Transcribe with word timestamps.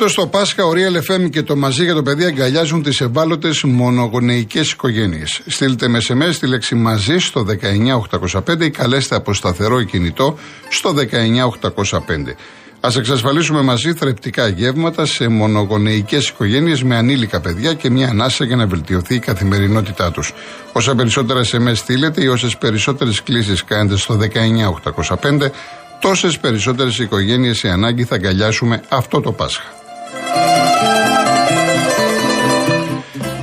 Φέτος 0.00 0.14
το 0.14 0.26
Πάσχα, 0.26 0.64
ο 0.64 0.70
Real 0.72 1.12
FM 1.12 1.30
και 1.30 1.42
το 1.42 1.56
Μαζί 1.56 1.84
για 1.84 1.94
το 1.94 2.02
Παιδί 2.02 2.24
αγκαλιάζουν 2.24 2.82
τις 2.82 3.00
ευάλωτες 3.00 3.62
μονογονεϊκές 3.62 4.70
οικογένειες. 4.70 5.40
Στείλτε 5.46 5.88
με 5.88 5.98
SMS 6.08 6.34
τη 6.40 6.46
λέξη 6.46 6.74
Μαζί 6.74 7.18
στο 7.18 7.44
19805 8.20 8.60
ή 8.60 8.70
καλέστε 8.70 9.16
από 9.16 9.34
σταθερό 9.34 9.82
κινητό 9.82 10.38
στο 10.68 10.94
19805. 10.94 12.34
Α 12.80 12.88
εξασφαλίσουμε 12.96 13.62
μαζί 13.62 13.92
θρεπτικά 13.92 14.48
γεύματα 14.48 15.06
σε 15.06 15.28
μονογονεϊκές 15.28 16.28
οικογένειες 16.28 16.82
με 16.82 16.96
ανήλικα 16.96 17.40
παιδιά 17.40 17.74
και 17.74 17.90
μια 17.90 18.08
ανάσα 18.08 18.44
για 18.44 18.56
να 18.56 18.66
βελτιωθεί 18.66 19.14
η 19.14 19.18
καθημερινότητά 19.18 20.10
τους. 20.10 20.32
Όσα 20.72 20.94
περισσότερα 20.94 21.40
SMS 21.44 21.74
στείλετε 21.74 22.22
ή 22.22 22.26
όσες 22.26 22.56
περισσότερες 22.56 23.22
κλήσεις 23.22 23.64
κάνετε 23.64 23.96
στο 23.96 24.14
19805, 24.14 25.50
τόσες 26.00 26.38
περισσότερες 26.38 26.98
οικογένειες 26.98 27.58
σε 27.58 27.68
ανάγκη 27.68 28.04
θα 28.04 28.14
αγκαλιάσουμε 28.14 28.82
αυτό 28.88 29.20
το 29.20 29.32
Πάσχα. 29.32 29.77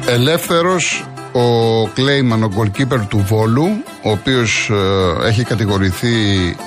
Ελεύθερος 0.08 1.06
ο 1.32 1.88
Κλέιμαν, 1.88 2.44
ο 2.44 2.52
goalkeeper 2.58 3.00
του 3.08 3.26
Βόλου, 3.28 3.68
ο 4.02 4.10
οποίος 4.10 4.72
ε, 5.24 5.28
έχει 5.28 5.44
κατηγορηθεί 5.44 6.16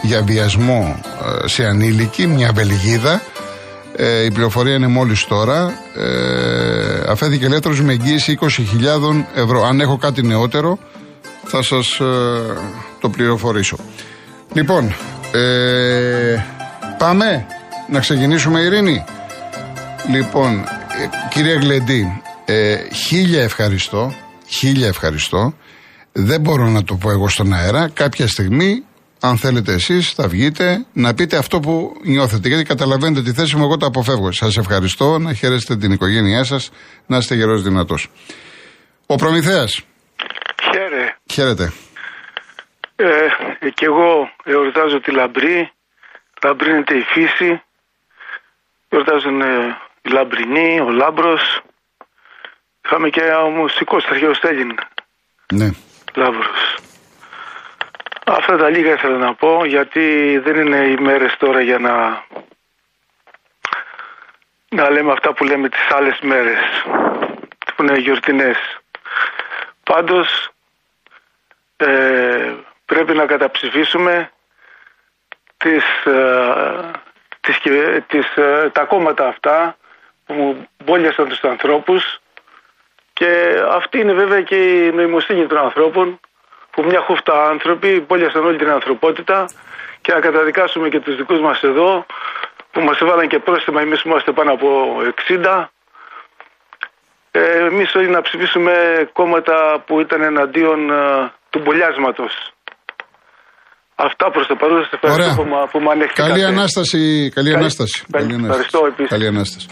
για 0.03 0.23
βιασμό 0.23 1.01
ε, 1.45 1.49
σε 1.49 1.65
ανήλικη, 1.65 2.27
μια 2.27 2.53
Βελγίδα. 2.55 3.23
Ε, 3.97 4.25
η 4.25 4.31
πληροφορία 4.31 4.75
είναι 4.75 4.87
μόλις 4.87 5.25
τώρα. 5.25 5.73
Ε, 5.97 7.11
αφέθηκε 7.11 7.47
ελεύθερος 7.47 7.81
με 7.81 7.93
εγγύηση 7.93 8.39
20.000 8.41 8.49
ευρώ. 9.35 9.65
Αν 9.65 9.81
έχω 9.81 9.97
κάτι 9.97 10.23
νεότερο, 10.23 10.79
θα 11.45 11.63
σας 11.63 12.01
το 13.01 13.09
πληροφορήσω. 13.09 13.77
Λοιπόν, 14.53 14.95
πάμε 16.99 17.47
να 17.89 18.01
ξεκινήσουμε 18.01 18.61
ειρήνη. 18.61 19.05
Λοιπόν, 20.11 20.65
κύριε 21.31 21.55
Γλεντή, 21.55 22.23
χίλια 22.93 23.43
ευχαριστώ 23.43 24.15
Χίλια 24.49 24.87
ευχαριστώ. 24.87 25.55
Δεν 26.13 26.41
μπορώ 26.41 26.69
να 26.69 26.85
το 26.85 26.95
πω 26.95 27.11
εγώ 27.11 27.29
στον 27.29 27.53
αέρα. 27.53 27.91
Κάποια 27.95 28.27
στιγμή, 28.29 28.85
αν 29.21 29.37
θέλετε 29.37 29.73
εσείς, 29.73 30.13
θα 30.13 30.29
βγείτε 30.29 30.87
να 30.93 31.15
πείτε 31.15 31.37
αυτό 31.37 31.61
που 31.61 32.01
νιώθετε. 32.03 32.49
Γιατί 32.49 32.65
καταλαβαίνετε 32.65 33.23
τη 33.23 33.33
θέση 33.33 33.57
μου, 33.57 33.65
εγώ 33.65 33.77
το 33.77 33.87
αποφεύγω. 33.87 34.33
Σας 34.33 34.57
ευχαριστώ, 34.57 35.19
να 35.19 35.33
χαίρεστε 35.33 35.77
την 35.77 35.93
οικογένειά 35.93 36.45
σας, 36.45 36.71
να 37.07 37.17
είστε 37.17 37.35
γερός 37.35 37.63
δυνατός. 37.63 38.11
Ο 39.07 39.15
Προμηθέας. 39.15 39.83
Χαίρε. 40.73 41.17
Χαίρετε. 41.33 41.73
Ε, 42.97 43.05
και 43.75 43.85
εγώ 43.85 44.31
εορτάζω 44.45 45.01
τη 45.01 45.13
λαμπρή. 45.13 45.73
Λαμπρύνεται 46.43 46.95
η 46.95 47.03
φύση. 47.03 47.63
Εορτάζουν 48.89 49.41
οι 50.03 50.09
λαμπρινοί, 50.09 50.81
ο 50.81 50.91
λάμπρος. 50.91 51.61
Είχαμε 52.85 53.09
και 53.09 53.21
ο 53.21 53.49
μουσικός 53.49 54.05
αρχαίο 54.05 54.35
Στέγιν. 54.35 54.79
Ναι. 55.53 55.71
Λάβρος. 56.15 56.79
Αυτά 58.27 58.57
τα 58.57 58.69
λίγα 58.69 58.93
ήθελα 58.93 59.17
να 59.17 59.35
πω 59.35 59.65
γιατί 59.65 60.39
δεν 60.45 60.57
είναι 60.57 60.77
οι 60.77 60.97
μέρες 61.01 61.37
τώρα 61.39 61.61
για 61.61 61.79
να 61.79 62.25
να 64.69 64.91
λέμε 64.91 65.13
αυτά 65.13 65.33
που 65.33 65.45
λέμε 65.45 65.69
τις 65.69 65.91
άλλες 65.91 66.19
μέρες 66.21 66.59
που 67.75 67.83
είναι 67.83 67.99
γιορτινές. 67.99 68.57
Πάντως 69.83 70.51
ε, 71.77 72.55
πρέπει 72.85 73.15
να 73.15 73.27
καταψηφίσουμε 73.27 74.31
τις, 75.57 75.85
ε, 76.05 76.91
τις, 77.41 77.59
τις, 78.07 78.37
ε, 78.37 78.71
τα 78.73 78.85
κόμματα 78.85 79.27
αυτά 79.27 79.77
που 80.29 80.37
μπόλιασαν 80.85 81.29
τους 81.29 81.43
ανθρώπους 81.53 82.03
και 83.19 83.31
αυτή 83.79 83.97
είναι 84.01 84.15
βέβαια 84.23 84.43
και 84.43 84.57
η 84.57 84.93
νοημοσύνη 84.97 85.47
των 85.47 85.59
ανθρώπων 85.59 86.21
που 86.73 86.81
μια 86.89 87.01
χούφτα 87.07 87.35
άνθρωποι 87.53 87.91
πόλιασαν 88.01 88.45
όλη 88.45 88.59
την 88.59 88.71
ανθρωπότητα 88.71 89.39
και 90.01 90.13
να 90.13 90.21
καταδικάσουμε 90.21 90.89
και 90.89 91.01
τους 91.01 91.17
δικούς 91.17 91.41
μας 91.41 91.59
εδώ 91.63 92.07
που 92.73 92.81
μας 92.81 92.99
έβαλαν 93.01 93.29
και 93.29 93.39
πρόστιμα 93.39 93.81
εμείς 93.81 94.03
που 94.03 94.09
είμαστε 94.09 94.33
πάνω 94.33 94.51
από 94.53 94.69
60 95.29 95.65
ε, 97.31 97.41
εμείς 97.71 97.95
όλοι 97.95 98.11
να 98.11 98.21
ψηφίσουμε 98.23 98.73
κόμματα 99.13 99.83
που 99.87 100.01
ήταν 100.01 100.23
εναντίον 100.23 100.91
ε, 100.91 101.33
του 101.51 101.61
μπολιάσματος. 101.63 102.33
Αυτά 103.95 104.31
προς 104.31 104.47
το 104.47 104.55
παρόν 104.61 104.83
σας 104.83 104.93
ευχαριστώ 104.93 105.43
που, 105.43 105.49
που 105.71 105.79
με 105.81 105.91
ανέχτηκατε. 105.91 106.29
Καλή 106.29 106.45
Ανάσταση. 106.45 107.31
Καλή, 107.35 107.55
Ανάσταση. 107.55 108.07
Καλή, 108.11 108.35
Ευχαριστώ 108.45 108.81
επίσης. 108.87 109.11
Καλή 109.11 109.27
Ανάσταση. 109.27 109.69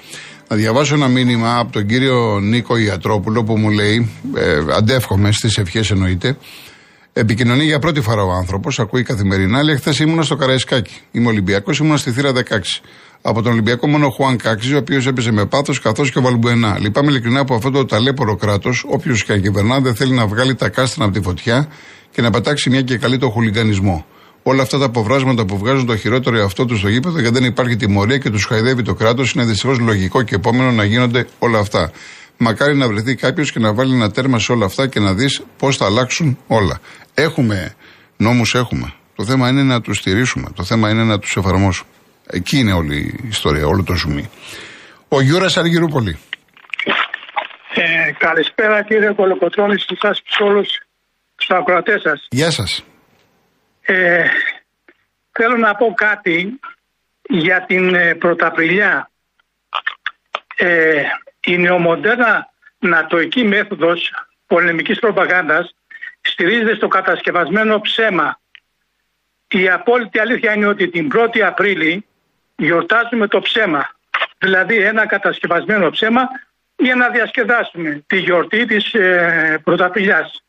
Να 0.49 0.57
διαβάσω 0.57 0.95
ένα 0.95 1.09
μήνυμα 1.09 1.59
από 1.59 1.73
τον 1.73 1.87
κύριο 1.87 2.41
Νίκο 2.41 2.77
Ιατρόπουλο 2.77 3.45
που 3.45 3.59
μου 3.59 3.71
λέει, 3.71 4.11
ε, 4.37 4.59
αντεύχομαι 4.77 5.33
στις 5.33 5.59
ευχές 5.59 5.91
εννοείται, 5.91 6.37
Επικοινωνεί 7.19 7.65
για 7.65 7.79
πρώτη 7.79 8.01
φορά 8.01 8.23
ο 8.23 8.31
άνθρωπος, 8.31 8.79
ακούει 8.79 9.03
καθημερινά. 9.03 9.63
Λέει: 9.63 9.77
Χθες 9.77 9.99
ήμουνα 9.99 10.23
στο 10.23 10.37
Καραϊσκάκι. 10.37 11.01
Είμαι 11.11 11.29
Ολυμπιακός, 11.29 11.79
ήμουνα 11.79 11.97
στη 11.97 12.11
θύρα 12.11 12.33
16. 12.33 12.83
Από 13.23 13.43
τον 13.43 13.53
Ολυμπιακό 13.53 13.87
μόνο 13.87 14.07
ο 14.07 14.11
Χουάν 14.11 14.37
Κάξι, 14.37 14.75
ο 14.75 14.79
οποίος 14.79 15.07
έπεσε 15.07 15.33
με 15.33 15.47
πάθος 15.47 15.81
καθώς 15.81 16.11
και 16.11 16.19
ο 16.19 16.23
Βαλμπουενά. 16.23 16.79
Λυπάμαι 16.79 17.11
ειλικρινά 17.11 17.41
από 17.41 17.55
αυτό 17.55 17.71
το 17.71 17.85
ταλέπορο 17.85 18.37
κράτος, 18.37 18.85
όποιος 18.89 19.25
και 19.25 19.33
αν 19.33 19.43
κυβερνά, 19.43 19.81
δεν 19.81 19.95
θέλει 19.95 20.13
να 20.13 20.27
βγάλει 20.27 20.55
τα 20.55 20.69
κάστρα 20.69 21.05
από 21.05 21.15
τη 21.15 21.21
φωτιά 21.21 21.69
και 22.11 22.23
να 22.23 22.31
πατάξει 22.31 22.71
μια 22.71 22.83
και 22.83 22.99
καλή 22.99 23.19
το 23.19 23.29
χουλιγανισμό 23.29 24.07
όλα 24.49 24.63
αυτά 24.63 24.79
τα 24.79 24.85
αποβράσματα 24.85 25.45
που 25.45 25.59
βγάζουν 25.59 25.87
το 25.87 25.97
χειρότερο 25.97 26.37
εαυτό 26.37 26.65
τους 26.65 26.79
στο 26.79 26.89
γήπεδο 26.89 27.21
γιατί 27.21 27.39
δεν 27.39 27.49
υπάρχει 27.49 27.77
τιμωρία 27.77 28.19
και 28.19 28.31
τους 28.31 28.45
χαϊδεύει 28.45 28.83
το 28.83 28.95
κράτος, 28.95 29.33
είναι 29.33 29.45
δυστυχώς 29.45 29.79
λογικό 29.79 30.23
και 30.23 30.35
επόμενο 30.35 30.71
να 30.71 30.85
γίνονται 30.85 31.27
όλα 31.39 31.59
αυτά. 31.59 31.91
Μακάρι 32.37 32.77
να 32.77 32.89
βρεθεί 32.89 33.15
κάποιος 33.15 33.53
και 33.53 33.59
να 33.59 33.75
βάλει 33.75 33.95
ένα 33.95 34.11
τέρμα 34.11 34.39
σε 34.39 34.53
όλα 34.53 34.65
αυτά 34.65 34.87
και 34.87 35.01
να 35.01 35.15
δεις 35.15 35.43
πώς 35.59 35.77
θα 35.77 35.85
αλλάξουν 35.85 36.39
όλα. 36.47 36.81
Έχουμε 37.15 37.75
νόμους, 38.17 38.55
έχουμε. 38.55 38.93
Το 39.17 39.25
θέμα 39.25 39.49
είναι 39.49 39.63
να 39.63 39.81
τους 39.81 39.97
στηρίσουμε. 39.97 40.51
Το 40.55 40.65
θέμα 40.65 40.91
είναι 40.91 41.05
να 41.05 41.19
τους 41.19 41.37
εφαρμόσουμε. 41.37 41.91
Εκεί 42.27 42.59
είναι 42.59 42.73
όλη 42.73 42.97
η 42.97 43.29
ιστορία, 43.29 43.67
όλο 43.67 43.83
το 43.83 43.95
ζουμί. 43.95 44.31
Ο 45.09 45.21
Γιούρας 45.21 45.57
Αργυρούπολη. 45.57 46.19
Ε, 47.75 48.13
καλησπέρα 48.19 48.85
κύριε 48.85 49.13
Κολοκοτρώνη, 49.13 49.83
σε 49.83 49.97
εσάς, 50.03 50.45
όλους 50.45 50.69
τους 51.37 51.51
ακροατές 51.51 52.01
σας. 52.03 52.27
Γεια 52.31 52.51
σας. 52.51 52.85
Ε, 53.87 54.29
θέλω 55.33 55.57
να 55.57 55.75
πω 55.75 55.95
κάτι 55.95 56.61
για 57.29 57.65
την 57.65 57.95
ε, 57.95 58.15
Πρωταπριλιά. 58.15 59.11
Ε, 60.57 61.03
η 61.41 61.59
νεομοντέρνα 61.59 62.51
νατοική 62.79 63.45
μέθοδος 63.45 64.13
πολεμικής 64.47 64.99
προπαγάνδας 64.99 65.75
στηρίζεται 66.21 66.75
στο 66.75 66.89
κατασκευασμένο 66.89 67.81
ψέμα. 67.81 68.41
Η 69.49 69.69
απόλυτη 69.69 70.19
αλήθεια 70.19 70.55
είναι 70.55 70.67
ότι 70.67 70.89
την 70.89 71.11
1η 71.15 71.39
Απρίλη 71.39 72.07
γιορτάζουμε 72.57 73.27
το 73.27 73.41
ψέμα. 73.41 73.91
Δηλαδή 74.39 74.77
ένα 74.77 75.07
κατασκευασμένο 75.07 75.91
ψέμα 75.91 76.29
για 76.77 76.95
να 76.95 77.09
διασκεδάσουμε 77.09 78.05
τη 78.07 78.19
γιορτή 78.19 78.67
της 78.67 78.95
ε, 78.95 79.61
Πρωταπριλιάς. 79.65 80.45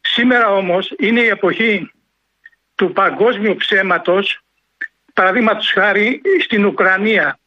Σήμερα 0.00 0.52
όμως 0.52 0.94
είναι 0.98 1.20
η 1.20 1.28
εποχή 1.28 1.90
του 2.76 2.92
παγκόσμιου 2.92 3.56
ψέματος, 3.56 4.40
παραδείγματος 5.12 5.72
χάρη 5.72 6.20
στην 6.42 6.64
Ουκρανία. 6.64 7.38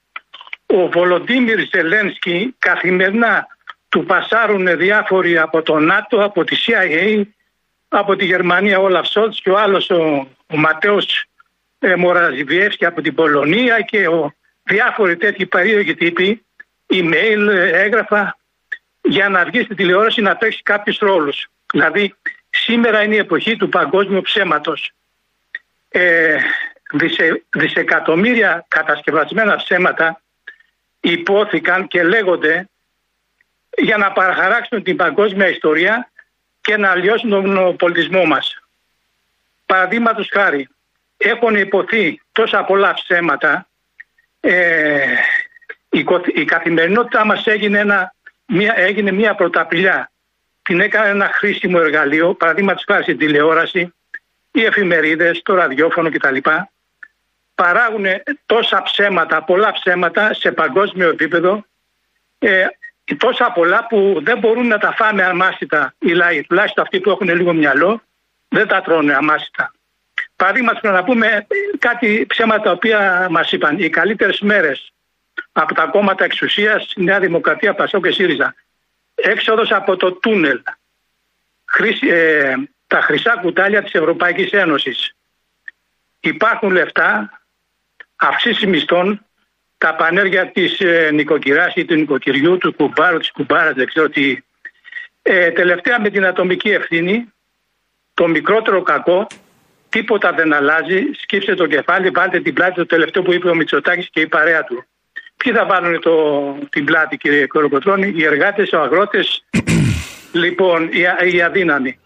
Ο 0.66 0.88
Βολοντίμιρ 0.90 1.68
Ζελένσκι 1.70 2.56
καθημερινά 2.60 3.48
του 3.90 4.06
πασάρουν 4.06 4.78
διάφοροι 4.78 5.38
από 5.38 5.62
το 5.62 5.80
ΝΑΤΟ, 5.80 6.24
από 6.24 6.44
τη 6.44 6.58
CIA, 6.66 7.22
από 7.88 8.16
τη 8.16 8.26
Γερμανία 8.26 8.80
ο 8.80 8.90
Λαυσότς 8.90 9.42
και 9.42 9.50
ο 9.50 9.58
άλλος 9.58 9.90
ο, 9.90 10.28
ο 10.48 10.58
Ματέος 10.58 11.26
ε, 11.80 11.96
από 12.80 13.02
την 13.02 13.16
Πολωνία 13.16 13.82
και 13.82 14.08
ο, 14.08 14.34
διάφοροι 14.70 15.18
τέτοιοι 15.18 15.46
περίεργοι 15.46 15.96
τύποι, 15.96 16.46
email, 16.94 17.48
ε, 17.50 17.82
έγγραφα, 17.84 18.38
για 19.02 19.30
να 19.30 19.46
βγει 19.46 19.62
στην 19.62 19.76
τηλεόραση 19.76 20.22
να 20.22 20.36
παίξει 20.36 20.62
κάποιους 20.64 20.98
ρόλους. 20.98 21.48
Δηλαδή 21.72 22.16
σήμερα 22.50 23.04
είναι 23.04 23.16
η 23.16 23.18
εποχή 23.18 23.56
του 23.56 23.70
παγκόσμιου 23.70 24.22
ψέματος. 24.22 24.92
Ε, 25.90 26.38
δισε, 26.92 27.44
δισεκατομμύρια 27.50 28.66
κατασκευασμένα 28.68 29.56
ψέματα 29.56 30.22
υπόθηκαν 31.00 31.88
και 31.88 32.04
λέγονται 32.04 32.70
για 33.78 33.98
να 33.98 34.12
παραχαράξουν 34.12 34.84
την 34.84 34.96
παγκόσμια 34.96 35.50
ιστορία 35.50 36.10
και 36.62 36.78
να 36.78 36.92
αλλοιώσουν 36.92 37.30
τον 37.30 37.76
πολιτισμό 37.76 38.26
μας. 38.26 38.60
Παραδείγματος 39.66 40.30
χάρη, 40.32 40.70
έχουν 41.18 41.56
υποθεί 41.56 42.22
τόσα 42.32 42.64
πολλά 42.64 42.94
ψέματα, 42.94 43.68
ε, 44.40 45.06
η, 45.90 46.06
η 46.34 46.46
καθημερινότητά 46.46 47.26
μας 47.26 47.48
έγινε, 47.48 47.80
ένα, 47.80 48.14
μια, 48.46 48.74
έγινε 48.78 49.12
μια 49.12 49.36
πρωταπηλιά. 49.36 50.12
Την 50.62 50.80
έκανε 50.80 51.10
ένα 51.10 51.30
χρήσιμο 51.34 51.78
εργαλείο, 51.82 52.34
παραδείγματος 52.34 52.84
χάρη 52.88 53.04
στην 53.04 53.18
τηλεόραση, 53.18 53.94
οι 54.62 54.66
εφημερίδες, 54.66 55.42
το 55.42 55.56
ραδιόφωνο 55.56 56.10
κτλ. 56.12 56.38
Παράγουν 57.56 58.06
τόσα 58.46 58.82
ψέματα, 58.82 59.44
πολλά 59.44 59.72
ψέματα 59.72 60.34
σε 60.34 60.52
παγκόσμιο 60.52 61.10
επίπεδο, 61.10 61.66
ε, 62.40 62.66
τόσα 63.18 63.52
πολλά 63.52 63.88
που 63.88 64.20
δεν 64.24 64.40
μπορούν 64.40 64.68
να 64.68 64.78
τα 64.78 64.94
φάμε 64.98 65.24
αμάσιτα 65.24 65.94
οι 66.00 66.12
λαοί, 66.12 66.42
τουλάχιστον 66.42 66.84
αυτοί 66.84 67.00
που 67.00 67.10
έχουν 67.10 67.30
λίγο 67.30 67.54
μυαλό, 67.54 68.02
δεν 68.48 68.68
τα 68.68 68.82
τρώνε 68.82 69.14
αμάσιτα. 69.16 69.74
Παραδείγματο 70.36 70.92
να 70.92 71.04
πούμε 71.04 71.48
κάτι 71.80 72.26
ψέματα 72.30 72.62
τα 72.62 72.72
οποία 72.72 73.28
μας 73.30 73.52
είπαν. 73.52 73.80
Οι 73.80 73.90
καλύτερες 73.90 74.40
μέρες 74.40 74.92
από 75.52 75.74
τα 75.74 75.86
κόμματα 75.86 76.24
εξουσίας, 76.24 76.94
Νέα 76.96 77.20
Δημοκρατία, 77.20 77.74
Πασό 77.74 78.02
και 78.02 78.12
ΣΥΡΙΖΑ. 78.12 78.56
Έξοδος 79.16 79.72
από 79.72 79.96
το 79.96 80.12
τούνελ. 80.12 80.62
Ε, 82.10 82.54
τα 82.90 83.02
χρυσά 83.02 83.38
κουτάλια 83.42 83.84
της 83.84 83.94
Ευρωπαϊκής 83.94 84.52
Ένωσης. 84.52 85.16
Υπάρχουν 86.20 86.72
λεφτά, 86.72 87.42
αυξήσεις 88.16 88.66
μισθών, 88.66 89.26
τα 89.78 89.96
πανέργεια 89.96 90.52
της 90.52 90.80
ε, 90.80 91.10
νοικοκυράς 91.14 91.74
ή 91.76 91.86
του 91.86 91.96
νοικοκυριού, 91.96 92.58
του 92.58 92.74
κουμπάρου, 92.74 93.18
της 93.18 93.32
κουμπάρας, 93.32 93.74
δεν 93.74 93.88
ξέρω 93.88 94.10
τι. 94.10 94.38
Ε, 95.22 95.52
τελευταία 95.52 96.02
με 96.02 96.10
την 96.10 96.26
ατομική 96.26 96.70
ευθύνη, 96.70 97.34
το 98.14 98.28
μικρότερο 98.28 98.82
κακό, 98.82 99.28
τίποτα 99.90 100.32
δεν 100.32 100.54
αλλάζει, 100.54 101.04
σκύψε 101.22 101.54
το 101.54 101.68
κεφάλι, 101.68 102.10
βάλτε 102.10 102.40
την 102.40 102.54
πλάτη, 102.54 102.74
το 102.74 102.86
τελευταίο 102.86 103.24
που 103.24 103.34
είπε 103.34 103.50
ο 103.50 103.56
Μητσοτάκης 103.56 104.10
και 104.10 104.20
η 104.22 104.28
παρέα 104.28 104.64
του. 104.64 104.86
Ποιοι 105.38 105.54
θα 105.54 105.66
βάλουν 105.66 106.00
το, 106.02 106.54
την 106.70 106.86
πλάτη 106.86 107.18
κύριε 107.18 107.48
Κοροκοτρώνη, 107.48 108.14
οι 108.16 108.26
εργάτες, 108.26 108.70
οι 108.70 108.76
αγρότες, 108.76 109.46
λοιπόν 110.44 110.90
οι, 110.92 111.32
οι 111.34 111.42
αδύναμοι 111.42 112.00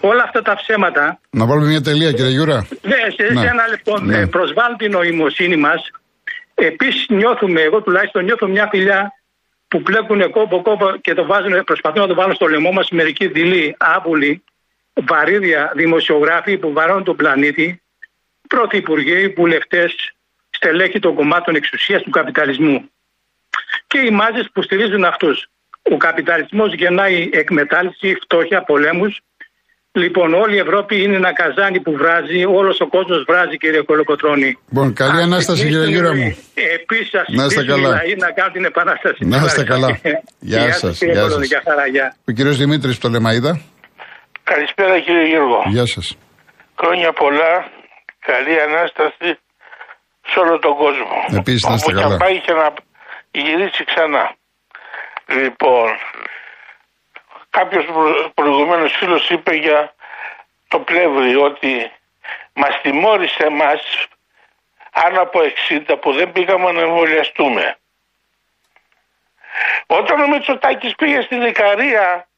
όλα 0.00 0.22
αυτά 0.22 0.42
τα 0.42 0.54
ψέματα. 0.54 1.20
Να 1.30 1.46
βάλουμε 1.46 1.66
μια 1.66 1.80
τελεία, 1.80 2.12
κύριε 2.12 2.30
Γιούρα. 2.30 2.66
Ναι, 2.82 2.96
σε, 3.16 3.32
ναι. 3.32 3.46
ένα 3.46 3.68
λεπτό. 3.68 4.00
Ναι. 4.00 4.18
Ε, 4.18 4.26
προσβάλλουν 4.26 4.76
την 4.76 4.90
νοημοσύνη 4.90 5.56
μας. 5.56 5.90
Επίσης, 6.54 7.06
νιώθουμε, 7.08 7.60
εγώ 7.60 7.82
τουλάχιστον 7.82 8.24
νιώθω 8.24 8.46
μια 8.46 8.68
φιλιά 8.70 9.12
που 9.68 9.82
πλέκουν 9.82 10.30
κόμπο 10.30 10.62
κόμπο 10.62 10.96
και 10.96 11.14
το 11.14 11.24
βάζουν, 11.26 11.64
προσπαθούν 11.64 12.00
να 12.00 12.06
το 12.06 12.14
βάλουν 12.14 12.34
στο 12.34 12.46
λαιμό 12.46 12.70
μας 12.72 12.90
μερικοί 12.90 13.26
δειλοί, 13.26 13.76
άβουλοι, 13.78 14.42
βαρύδια 14.92 15.72
δημοσιογράφοι 15.74 16.58
που 16.58 16.72
βαρώνουν 16.72 17.04
τον 17.04 17.16
πλανήτη, 17.16 17.82
πρωθυπουργοί, 18.48 19.28
βουλευτές, 19.28 20.14
στελέχοι 20.50 20.98
των 20.98 21.14
κομμάτων 21.14 21.54
εξουσίας 21.54 22.02
του 22.02 22.10
καπιταλισμού. 22.10 22.90
Και 23.86 23.98
οι 23.98 24.10
μάζες 24.10 24.48
που 24.52 24.62
στηρίζουν 24.62 25.04
αυτούς. 25.04 25.48
Ο 25.82 25.96
καπιταλισμός 25.96 26.74
γεννάει 26.74 27.28
εκμετάλλευση, 27.32 28.14
φτώχεια, 28.14 28.62
πολέμους 28.62 29.20
Λοιπόν, 30.04 30.34
όλη 30.42 30.54
η 30.56 30.58
Ευρώπη 30.66 31.02
είναι 31.02 31.16
ένα 31.22 31.32
καζάνι 31.40 31.80
που 31.80 31.92
βράζει, 32.00 32.44
όλος 32.44 32.80
ο 32.80 32.86
κόσμος 32.94 33.24
βράζει, 33.28 33.56
κύριε 33.56 33.82
Κολοκοτρώνη. 33.82 34.58
Λοιπόν, 34.68 34.92
καλή 34.92 35.20
ανάσταση, 35.22 35.62
κύριε 35.68 35.86
Γιούρα 35.92 36.14
μου. 36.14 36.28
Επίσης, 36.78 37.08
σας 37.10 37.26
να 37.28 37.44
να 38.24 38.30
κάνουν 38.36 38.52
την 38.52 38.64
επανάσταση. 38.64 39.20
Να 39.24 39.36
είστε 39.36 39.64
καλά. 39.64 39.88
Γεια 40.38 40.72
σας. 40.72 41.00
Γεια 41.02 41.28
σας. 41.30 41.48
Ο 42.28 42.32
κύριος 42.32 42.56
Δημήτρης 42.56 42.98
Πτολεμαΐδα. 42.98 43.60
Καλησπέρα, 44.42 45.00
κύριε 45.00 45.26
Γιώργο. 45.32 45.62
Γεια 45.66 45.86
σας. 45.86 46.16
Χρόνια 46.80 47.12
πολλά. 47.12 47.52
Καλή 48.30 48.54
ανάσταση 48.66 49.28
σε 50.30 50.36
όλο 50.42 50.58
τον 50.58 50.74
κόσμο. 50.82 51.38
Επίσης, 51.40 51.62
να 51.68 51.74
είστε 51.74 51.92
καλά. 51.92 52.08
Να 52.08 52.16
πάει 52.16 52.40
και 52.40 52.52
να 52.60 52.66
γυρίσει 53.30 53.82
ξανά. 53.90 54.24
Λοιπόν, 55.38 55.88
Κάποιος 57.50 57.84
προηγουμένως 58.34 58.92
φίλος 58.92 59.30
είπε 59.30 59.54
για 59.54 59.94
το 60.68 60.78
πλεύρι 60.80 61.36
ότι 61.36 61.92
μας 62.52 62.80
τιμώρησε 62.80 63.44
εμάς 63.44 64.06
άνω 64.92 65.20
από 65.20 65.40
60 65.68 65.98
που 66.00 66.12
δεν 66.12 66.32
πήγαμε 66.32 66.72
να 66.72 66.80
εμβολιαστούμε. 66.80 67.78
Όταν 69.86 70.20
ο 70.20 70.28
Μητσοτάκης 70.28 70.94
πήγε 70.94 71.20
στην 71.20 71.42
Ικαρία 71.42 72.28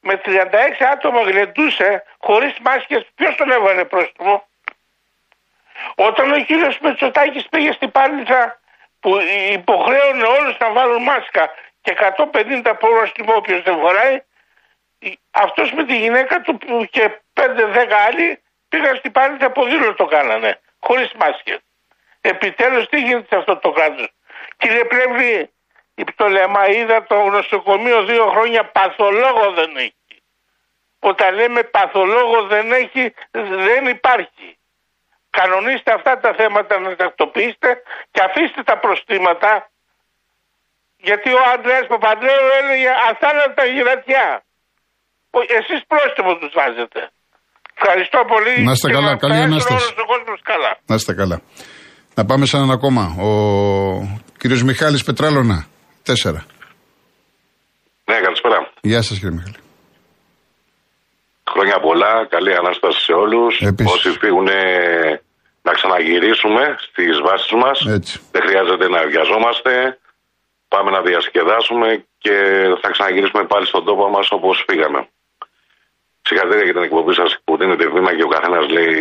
με 0.00 0.20
36 0.24 0.84
άτομα 0.92 1.22
γλεντούσε 1.22 2.04
χωρίς 2.18 2.58
μάσκες, 2.62 3.06
ποιος 3.14 3.34
τον 3.36 3.50
έβαλε 3.50 3.84
πρόστιμο; 3.84 4.48
Όταν 5.94 6.32
ο 6.32 6.40
κύριος 6.40 6.78
Μητσοτάκης 6.78 7.48
πήγε 7.48 7.72
στην 7.72 7.90
Πάλιτσα 7.90 8.60
που 9.00 9.18
υποχρέωνε 9.50 10.22
όλους 10.22 10.58
να 10.58 10.72
βάλουν 10.72 11.02
μάσκα 11.02 11.50
και 11.80 11.92
150 11.92 12.74
πρόστιμο 12.78 13.34
όποιος 13.34 13.62
δεν 13.62 13.78
φοράει, 13.78 14.22
αυτός 15.30 15.72
με 15.72 15.84
τη 15.84 15.98
γυναίκα 15.98 16.40
του 16.40 16.88
και 16.90 17.20
5-10 17.34 17.46
άλλοι 18.06 18.42
πήγαν 18.68 18.96
στην 18.96 19.12
πάλι 19.12 19.44
από 19.44 19.64
δήλω 19.64 19.94
το 19.94 20.04
κάνανε. 20.04 20.60
Χωρίς 20.80 21.12
μάσκε. 21.12 21.58
Επιτέλους 22.20 22.88
τι 22.88 23.00
γίνεται 23.00 23.26
σε 23.28 23.36
αυτό 23.36 23.56
το 23.56 23.70
κράτος; 23.70 24.08
Κύριε 24.56 24.84
Πλεύρη, 24.84 25.50
η 25.94 26.04
Πτολεμαίδα 26.04 27.02
το 27.02 27.24
νοσοκομείο 27.24 28.04
δύο 28.04 28.26
χρόνια 28.26 28.64
παθολόγο 28.64 29.50
δεν 29.52 29.76
έχει. 29.76 29.94
Όταν 30.98 31.34
λέμε 31.34 31.62
παθολόγο 31.62 32.42
δεν 32.42 32.72
έχει, 32.72 33.14
δεν 33.66 33.86
υπάρχει. 33.86 34.58
Κανονίστε 35.30 35.92
αυτά 35.92 36.18
τα 36.18 36.34
θέματα 36.34 36.78
να 36.78 36.96
τακτοποιήσετε 36.96 37.82
και 38.10 38.22
αφήστε 38.22 38.62
τα 38.62 38.78
προστήματα 38.78 39.70
γιατί 40.96 41.32
ο 41.32 41.38
Ανδρέας 41.54 41.86
Παπαντρέου 41.86 42.46
έλεγε 42.62 42.90
αθάνατα 43.10 43.64
γυρατιά. 43.64 44.44
Εσείς 45.58 45.80
πρόστιμο 45.86 46.34
τους 46.40 46.52
βάζετε. 46.54 47.00
Ευχαριστώ 47.82 48.18
πολύ. 48.32 48.64
Να 48.64 48.72
είστε 48.72 48.90
καλά. 48.92 49.16
Καλή 49.16 49.36
ανάσταση. 49.36 49.94
καλά. 50.42 50.78
Να 50.86 50.94
είστε 50.94 51.14
καλά. 51.14 51.40
Να 52.14 52.24
πάμε 52.24 52.46
σε 52.46 52.56
έναν 52.56 52.70
ακόμα. 52.70 53.02
Ο 53.26 53.30
κύριος 54.38 54.62
Μιχάλης 54.62 55.04
Πετράλωνα. 55.04 55.66
Τέσσερα. 56.02 56.44
Ναι, 58.04 58.16
καλησπέρα. 58.20 58.72
Γεια 58.80 59.02
σας 59.02 59.18
κύριε 59.18 59.34
Μιχάλη. 59.36 59.56
Χρόνια 61.52 61.78
πολλά. 61.80 62.26
Καλή 62.28 62.56
ανάσταση 62.56 63.00
σε 63.00 63.12
όλους. 63.12 63.60
Όσοι 63.84 64.10
φύγουν 64.22 64.48
να 65.62 65.72
ξαναγυρίσουμε 65.72 66.62
στις 66.86 67.14
βάσεις 67.26 67.52
μας. 67.62 67.76
Δεν 68.34 68.42
χρειάζεται 68.46 68.88
να 68.88 69.00
βιαζόμαστε. 69.06 69.98
Πάμε 70.68 70.90
να 70.90 71.00
διασκεδάσουμε 71.08 72.04
και 72.18 72.34
θα 72.80 72.88
ξαναγυρίσουμε 72.90 73.44
πάλι 73.52 73.66
στον 73.66 73.84
τόπο 73.84 74.08
μας 74.08 74.26
όπως 74.30 74.64
φύγαμε. 74.68 75.00
Συγχαρητήρια 76.22 76.64
για 76.64 76.76
την 76.76 76.82
εκπομπή 76.82 77.14
σας 77.14 77.30
που 77.44 77.56
δίνετε 77.56 77.84
βήμα 77.94 78.14
και 78.16 78.22
ο 78.22 78.32
καθένας 78.34 78.68
λέει 78.68 78.98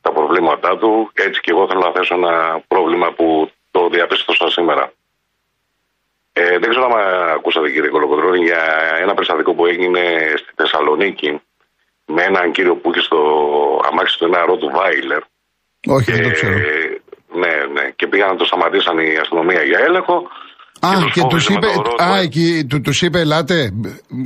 τα 0.00 0.12
προβλήματά 0.12 0.78
του. 0.78 1.10
Έτσι 1.26 1.40
και 1.40 1.50
εγώ 1.54 1.66
θέλω 1.68 1.80
να 1.80 1.92
θέσω 1.96 2.14
ένα 2.14 2.34
πρόβλημα 2.68 3.08
που 3.16 3.50
το 3.70 3.88
διαπίστωσα 3.88 4.50
σήμερα. 4.50 4.92
Ε, 6.32 6.58
δεν 6.60 6.68
ξέρω 6.70 6.84
αν 6.84 6.94
ακούσατε 7.36 7.70
κύριε 7.70 7.90
Κολοκοντρόνη 7.90 8.44
για 8.44 8.62
ένα 9.02 9.14
περιστατικό 9.14 9.54
που 9.54 9.66
έγινε 9.66 10.02
στη 10.36 10.52
Θεσσαλονίκη 10.56 11.40
με 12.06 12.22
έναν 12.22 12.52
κύριο 12.52 12.74
που 12.76 12.90
είχε 12.90 13.00
στο 13.00 13.20
αμάξι 13.90 14.18
του 14.18 14.24
ένα 14.24 14.44
ρότου 14.44 14.70
Βάιλερ. 14.76 15.22
Όχι, 15.86 16.12
δεν 16.12 16.22
το 16.22 16.30
ξέρω. 16.30 16.56
Ναι, 17.34 17.54
ναι. 17.72 17.90
Και 17.96 18.06
πήγαν 18.06 18.28
να 18.28 18.36
το 18.36 18.44
σταματήσαν 18.44 18.98
η 18.98 19.16
αστυνομία 19.16 19.62
για 19.62 19.78
έλεγχο. 19.78 20.16
Α, 20.80 20.88
και, 21.04 21.20
και 21.20 21.26
τους 21.28 21.48
είπε, 21.48 21.66
α, 22.02 22.18
εκεί, 22.20 22.66
του, 22.68 22.80
τους 22.80 23.02
είπε 23.02 23.20
ελάτε. 23.20 23.72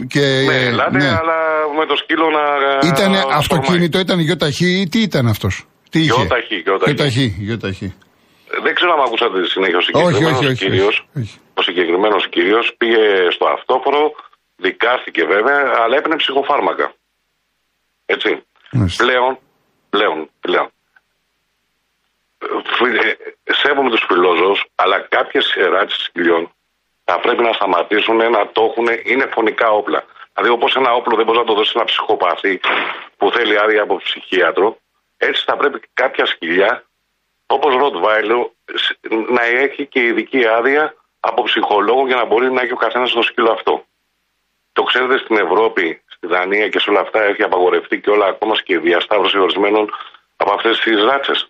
Και, 0.08 0.20
ναι, 0.20 0.60
ελάτε, 0.66 0.98
ναι. 0.98 1.08
αλλά 1.08 1.38
με 1.80 1.86
το 1.86 1.96
σκύλο 1.96 2.26
να. 2.36 2.42
Ήταν 2.92 3.12
αυτοκίνητο, 3.40 3.98
ήταν 3.98 4.18
γιοταχή 4.18 4.70
ή 4.80 4.88
τι 4.88 5.00
ήταν 5.08 5.26
αυτός; 5.26 5.54
Τι 5.90 5.98
είχε; 6.00 6.12
Γιοταχή, 6.12 6.56
γιοταχή. 6.66 7.26
γιοταχή. 7.38 7.94
Δεν 8.64 8.74
ξέρω 8.74 8.92
αν 8.92 9.00
ακούσατε 9.06 9.42
τη 9.42 9.48
συνέχεια 9.48 9.78
ο 9.78 9.80
συγκεκριμένος 9.80 10.58
κύριος. 10.58 11.08
Ο 11.54 11.62
συγκεκριμένος 11.62 12.28
κύριος 12.28 12.74
πήγε 12.78 13.04
στο 13.30 13.46
αυτόφορο, 13.56 14.00
δικάστηκε 14.56 15.22
βέβαια, 15.24 15.58
αλλά 15.82 15.96
έπαιρνε 15.96 16.16
ψυχοφάρμακα. 16.16 16.86
Έτσι. 18.06 18.30
Πλέον, 18.96 19.38
πλέον, 19.90 20.18
πλέον. 20.40 20.68
Ε, 23.48 23.52
σέβομαι 23.60 23.90
τους 23.90 24.04
φιλόζωους, 24.08 24.60
αλλά 24.74 24.96
κάποιες 25.16 25.44
ράτσε 25.72 25.96
σκυλιών 26.06 26.44
θα 27.04 27.20
πρέπει 27.20 27.42
να 27.48 27.52
σταματήσουν 27.52 28.16
να 28.16 28.42
το 28.54 28.60
έχουν, 28.68 28.86
είναι 29.10 29.26
φωνικά 29.36 29.68
όπλα. 29.80 30.00
Δηλαδή, 30.36 30.54
όπως 30.58 30.70
ένα 30.80 30.90
όπλο 30.98 31.16
δεν 31.16 31.24
μπορείς 31.24 31.40
να 31.40 31.48
το 31.50 31.54
δώσεις 31.54 31.74
ένα 31.74 31.84
ψυχοπαθή 31.90 32.54
που 33.18 33.26
θέλει 33.34 33.54
άδεια 33.64 33.82
από 33.82 33.96
ψυχίατρο, 34.06 34.68
έτσι 35.16 35.40
θα 35.48 35.56
πρέπει 35.56 35.78
κάποια 35.94 36.26
σκυλιά 36.26 36.72
Όπως 37.46 37.72
Ροτβάιλο, 37.82 38.40
να 39.36 39.42
έχει 39.64 39.82
και 39.92 40.00
ειδική 40.08 40.40
άδεια 40.58 40.94
από 41.28 41.40
ψυχολόγο 41.48 42.02
για 42.06 42.18
να 42.20 42.26
μπορεί 42.26 42.46
να 42.52 42.60
έχει 42.64 42.72
ο 42.78 42.82
καθένας 42.84 43.10
το 43.12 43.22
σκύλο 43.22 43.50
αυτό. 43.58 43.74
Το 44.76 44.82
ξέρετε 44.82 45.16
στην 45.24 45.36
Ευρώπη, 45.46 45.84
στη 46.14 46.26
Δανία 46.32 46.66
και 46.72 46.80
σε 46.82 46.90
όλα 46.90 47.02
αυτά 47.06 47.18
έχει 47.30 47.42
απαγορευτεί 47.42 47.96
και 48.02 48.10
όλα 48.10 48.26
ακόμα 48.26 48.54
και 48.64 48.74
η 48.78 48.80
διασταύρωση 48.88 49.38
ορισμένων 49.38 49.84
από 50.36 50.52
αυτές 50.56 50.74
τις 50.84 50.98
ράτσες. 51.08 51.40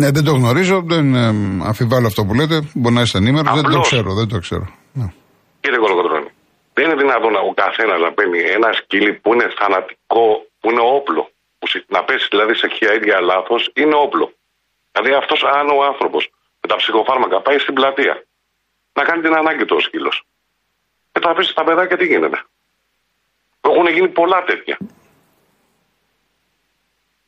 Ναι, 0.00 0.10
δεν 0.10 0.24
το 0.24 0.32
γνωρίζω, 0.32 0.76
δεν 0.92 1.14
ε, 1.14 1.26
αμφιβάλλω 1.70 2.06
αυτό 2.06 2.24
που 2.24 2.34
λέτε. 2.34 2.56
Μπορεί 2.74 2.94
να 2.94 3.00
είστε 3.00 3.18
ενήμερος, 3.18 3.54
δεν 3.60 3.70
το 3.70 3.80
ξέρω. 3.80 4.14
Δεν 4.20 4.28
το 4.28 4.38
ξέρω. 4.38 4.66
Ναι. 4.92 5.06
Κύριε 5.60 5.78
Κολοκοτρόνη, 5.78 6.30
δεν 6.76 6.84
είναι 6.84 7.02
δυνατόν 7.02 7.34
ο 7.34 7.52
καθένας 7.54 8.00
να 8.00 8.12
παίρνει 8.12 8.40
ένα 8.40 8.72
σκύλι 8.72 9.12
που 9.12 9.34
είναι 9.34 9.48
θανατικό, 9.58 10.46
που 10.60 10.70
είναι 10.70 10.80
όπλο. 10.80 11.30
Που 11.58 11.66
να 11.86 12.04
πέσει 12.04 12.26
δηλαδή 12.30 12.54
σε 12.54 12.68
χέρια 12.68 13.20
λάθος 13.20 13.70
είναι 13.74 13.94
όπλο. 13.94 14.32
Δηλαδή 14.92 15.14
αυτός 15.14 15.44
αν 15.44 15.68
ο 15.68 15.84
άνθρωπος 15.84 16.30
με 16.60 16.68
τα 16.68 16.76
ψυχοφάρμακα 16.76 17.40
πάει 17.40 17.58
στην 17.58 17.74
πλατεία 17.74 18.24
να 18.92 19.02
κάνει 19.04 19.22
την 19.22 19.34
ανάγκη 19.34 19.64
του 19.64 19.76
ο 19.78 19.80
σκύλος. 19.80 20.22
Και 21.12 21.20
θα 21.20 21.30
αφήσει 21.30 21.54
τα 21.54 21.64
παιδάκια 21.64 21.96
τι 21.96 22.06
γίνεται. 22.06 22.44
Έχουν 23.60 23.86
γίνει 23.86 24.08
πολλά 24.08 24.42
τέτοια. 24.44 24.76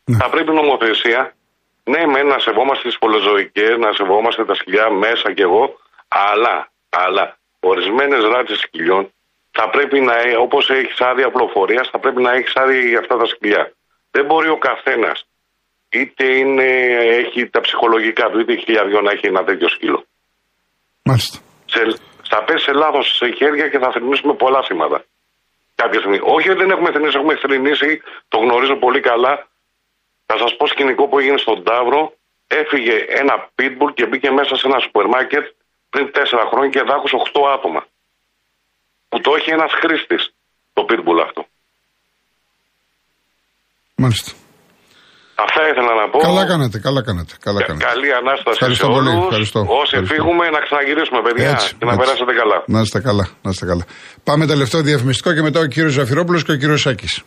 Ναι. 0.05 0.17
Θα 0.17 0.29
πρέπει 0.31 0.53
νομοθεσία 0.53 1.35
ναι, 1.85 2.07
με 2.07 2.23
να 2.23 2.39
σεβόμαστε 2.39 2.89
τις 2.89 2.99
πολεζωικές, 2.99 3.77
να 3.79 3.93
σεβόμαστε 3.93 4.45
τα 4.45 4.55
σκυλιά 4.55 4.91
μέσα 4.91 5.33
κι 5.33 5.43
εγώ, 5.43 5.79
αλλά, 6.09 6.71
αλλά 6.89 7.39
ορισμένες 7.61 8.23
ράτσε 8.23 8.57
σκυλιών 8.57 9.13
θα 9.59 9.67
πρέπει 9.75 9.99
να, 10.01 10.15
όπως 10.47 10.71
έχεις 10.71 11.01
άδεια 11.01 11.31
πλοφορία, 11.31 11.83
θα 11.93 11.99
πρέπει 11.99 12.23
να 12.23 12.33
έχεις 12.33 12.53
άδεια 12.63 12.81
για 12.93 12.99
αυτά 12.99 13.17
τα 13.17 13.27
σκυλιά. 13.33 13.65
Δεν 14.11 14.25
μπορεί 14.27 14.49
ο 14.49 14.59
καθένας, 14.69 15.19
είτε 15.89 16.25
είναι, 16.39 16.69
έχει 17.23 17.41
τα 17.55 17.61
ψυχολογικά 17.61 18.25
του, 18.31 18.39
είτε 18.41 18.55
χιλιαδιό 18.57 19.01
να 19.01 19.11
έχει 19.11 19.27
ένα 19.27 19.45
τέτοιο 19.45 19.69
σκύλο. 19.69 20.01
Μάλιστα. 21.03 21.39
Σε, 21.73 21.81
θα 22.31 22.39
πέσει 22.45 22.65
σε 22.65 22.73
λάθος 22.73 23.07
σε 23.21 23.27
χέρια 23.39 23.69
και 23.69 23.79
θα 23.79 23.91
θρυνήσουμε 23.95 24.35
πολλά 24.35 24.61
θύματα. 24.67 24.99
Κάποια 25.75 25.99
στιγμή. 26.01 26.19
Όχι 26.37 26.49
ότι 26.51 26.61
δεν 26.63 26.71
έχουμε 26.71 26.91
θρυνήσει, 26.93 27.17
έχουμε 27.21 27.37
θρυνήσει, 27.37 27.91
το 28.29 28.39
γνωρίζω 28.45 28.77
πολύ 28.85 29.01
καλά. 29.01 29.33
Θα 30.27 30.37
σας 30.43 30.57
πω 30.57 30.67
σκηνικό 30.67 31.09
που 31.09 31.19
έγινε 31.19 31.39
στον 31.39 31.65
Ταύρο. 31.65 32.13
Έφυγε 32.47 32.97
ένα 33.23 33.35
pitbull 33.57 33.91
και 33.95 34.07
μπήκε 34.07 34.31
μέσα 34.31 34.57
σε 34.57 34.67
ένα 34.69 34.79
σούπερ 34.79 35.07
μάρκετ 35.07 35.45
πριν 35.91 36.13
τέσσερα 36.13 36.45
χρόνια 36.51 36.71
και 36.75 36.83
δάκουσε 36.91 37.17
8 37.33 37.41
άτομα. 37.57 37.83
Που 39.09 39.21
το 39.21 39.31
έχει 39.39 39.51
ένας 39.51 39.73
χρήστης 39.81 40.23
το 40.73 40.83
pitbull 40.89 41.21
αυτό. 41.27 41.43
Μάλιστα. 43.97 44.31
Αυτά 45.47 45.61
ήθελα 45.71 45.93
να 46.01 46.07
πω. 46.11 46.19
Καλά 46.19 46.47
κάνετε, 46.47 46.79
καλά 46.79 47.03
κάνετε. 47.03 47.33
Καλά 47.41 47.61
κάνετε. 47.67 47.85
Καλή 47.85 48.13
ανάσταση 48.21 48.57
Ευχαριστώ 48.61 48.87
σε 48.87 48.93
πολύ. 48.93 49.09
όλους. 49.09 49.25
Ευχαριστώ. 49.25 49.61
Όσοι 49.61 49.93
Ευχαριστώ. 49.97 50.15
φύγουμε 50.15 50.45
να 50.57 50.61
ξαναγυρίσουμε 50.67 51.21
παιδιά 51.27 51.49
Έτσι, 51.55 51.69
και 51.79 51.85
να 51.85 51.93
έτσι. 51.93 52.03
περάσετε 52.05 52.33
καλά. 52.41 52.59
Να 52.67 52.81
είστε 52.81 53.01
καλά, 53.01 53.25
να 53.43 53.51
είστε 53.51 53.67
καλά. 53.67 53.85
Πάμε 54.25 54.47
τελευταίο 54.47 54.81
διαφημιστικό 54.83 55.35
και 55.35 55.43
μετά 55.43 55.61
ο 55.61 55.67
κύριος 55.67 55.93
Ζαφυρόπουλο 55.93 56.41
και 56.41 56.53
ο 56.53 56.57
κύριος 56.57 56.81
Σάκης. 56.81 57.23